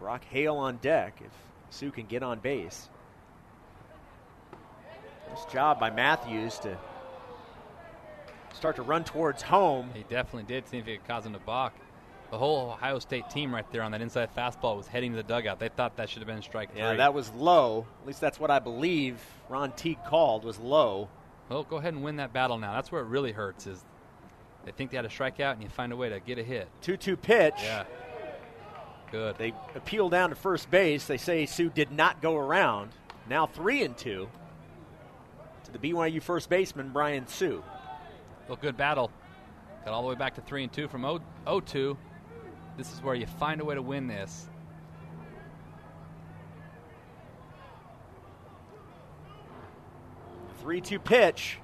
Brock 0.00 0.24
Hale 0.24 0.56
on 0.56 0.78
deck 0.78 1.22
if 1.24 1.30
Sue 1.70 1.92
can 1.92 2.06
get 2.06 2.24
on 2.24 2.40
base. 2.40 2.88
Nice 5.30 5.44
job 5.44 5.78
by 5.78 5.90
Matthews 5.90 6.58
to 6.58 6.76
start 8.52 8.74
to 8.74 8.82
run 8.82 9.04
towards 9.04 9.42
home. 9.42 9.90
He 9.94 10.02
definitely 10.02 10.42
did. 10.42 10.66
Seems 10.66 10.82
to 10.82 10.90
be 10.90 10.98
causing 11.06 11.32
him 11.32 11.38
to 11.38 11.46
balk. 11.46 11.72
The 12.34 12.38
whole 12.38 12.72
Ohio 12.72 12.98
State 12.98 13.30
team 13.30 13.54
right 13.54 13.64
there 13.70 13.82
on 13.82 13.92
that 13.92 14.02
inside 14.02 14.28
fastball 14.36 14.76
was 14.76 14.88
heading 14.88 15.12
to 15.12 15.16
the 15.16 15.22
dugout. 15.22 15.60
They 15.60 15.68
thought 15.68 15.98
that 15.98 16.10
should 16.10 16.18
have 16.18 16.26
been 16.26 16.42
strike 16.42 16.70
Yeah, 16.74 16.88
three. 16.88 16.96
that 16.96 17.14
was 17.14 17.30
low. 17.34 17.86
At 18.00 18.08
least 18.08 18.20
that's 18.20 18.40
what 18.40 18.50
I 18.50 18.58
believe 18.58 19.20
Ron 19.48 19.70
Teague 19.70 20.02
called 20.04 20.42
was 20.42 20.58
low. 20.58 21.08
Well, 21.48 21.62
go 21.62 21.76
ahead 21.76 21.94
and 21.94 22.02
win 22.02 22.16
that 22.16 22.32
battle 22.32 22.58
now. 22.58 22.74
That's 22.74 22.90
where 22.90 23.02
it 23.02 23.06
really 23.06 23.30
hurts. 23.30 23.68
Is 23.68 23.84
they 24.64 24.72
think 24.72 24.90
they 24.90 24.96
had 24.96 25.04
a 25.04 25.10
strikeout 25.10 25.52
and 25.52 25.62
you 25.62 25.68
find 25.68 25.92
a 25.92 25.96
way 25.96 26.08
to 26.08 26.18
get 26.18 26.40
a 26.40 26.42
hit. 26.42 26.68
2 26.80 26.96
2 26.96 27.16
pitch. 27.16 27.54
Yeah. 27.62 27.84
Good. 29.12 29.38
They 29.38 29.52
appeal 29.76 30.08
down 30.08 30.30
to 30.30 30.34
first 30.34 30.68
base. 30.72 31.06
They 31.06 31.18
say 31.18 31.46
Sue 31.46 31.70
did 31.70 31.92
not 31.92 32.20
go 32.20 32.36
around. 32.36 32.90
Now 33.28 33.46
3 33.46 33.84
and 33.84 33.96
2 33.96 34.28
to 35.66 35.70
the 35.72 35.78
BYU 35.78 36.20
first 36.20 36.48
baseman, 36.50 36.90
Brian 36.92 37.28
Sue. 37.28 37.62
Well, 38.48 38.58
good 38.60 38.76
battle. 38.76 39.12
Got 39.84 39.94
all 39.94 40.02
the 40.02 40.08
way 40.08 40.16
back 40.16 40.34
to 40.34 40.40
three 40.40 40.64
and 40.64 40.72
two 40.72 40.88
from 40.88 41.02
0 41.02 41.60
2. 41.60 41.96
This 42.76 42.92
is 42.92 43.00
where 43.02 43.14
you 43.14 43.26
find 43.26 43.60
a 43.60 43.64
way 43.64 43.76
to 43.76 43.82
win 43.82 44.08
this. 44.08 44.48
Three 50.60 50.80
two 50.80 50.98
pitch, 50.98 51.58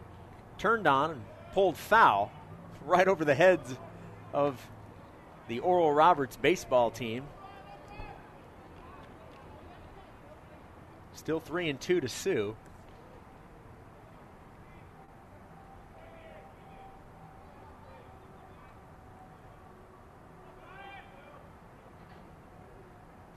turned 0.58 0.86
on 0.86 1.12
and 1.12 1.22
pulled 1.52 1.76
foul, 1.76 2.30
right 2.84 3.08
over 3.08 3.24
the 3.24 3.34
heads 3.34 3.74
of 4.32 4.60
the 5.48 5.60
Oral 5.60 5.92
Roberts 5.92 6.36
baseball 6.36 6.90
team. 6.90 7.24
Still 11.14 11.40
three 11.40 11.68
and 11.68 11.80
two 11.80 12.00
to 12.00 12.08
Sue. 12.08 12.56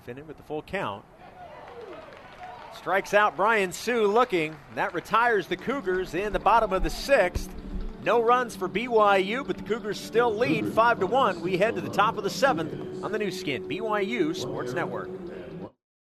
Pfennig 0.07 0.25
with 0.25 0.37
the 0.37 0.43
full 0.43 0.61
count. 0.61 1.05
Strikes 2.75 3.13
out 3.13 3.37
Brian 3.37 3.71
Sue 3.71 4.07
looking. 4.07 4.55
That 4.75 4.93
retires 4.93 5.47
the 5.47 5.55
Cougars 5.55 6.13
in 6.13 6.33
the 6.33 6.39
bottom 6.39 6.73
of 6.73 6.83
the 6.83 6.89
sixth. 6.89 7.49
No 8.03 8.21
runs 8.21 8.55
for 8.55 8.67
BYU, 8.67 9.47
but 9.47 9.57
the 9.57 9.63
Cougars 9.63 9.99
still 9.99 10.35
lead 10.35 10.73
5 10.73 10.99
to 10.99 11.07
1. 11.07 11.39
We 11.39 11.57
head 11.57 11.75
to 11.75 11.81
the 11.81 11.89
top 11.89 12.17
of 12.17 12.23
the 12.25 12.29
seventh 12.29 13.03
on 13.03 13.13
the 13.13 13.19
Nu 13.19 13.31
Skin, 13.31 13.63
BYU 13.63 14.35
Sports 14.35 14.73
Network. 14.73 15.09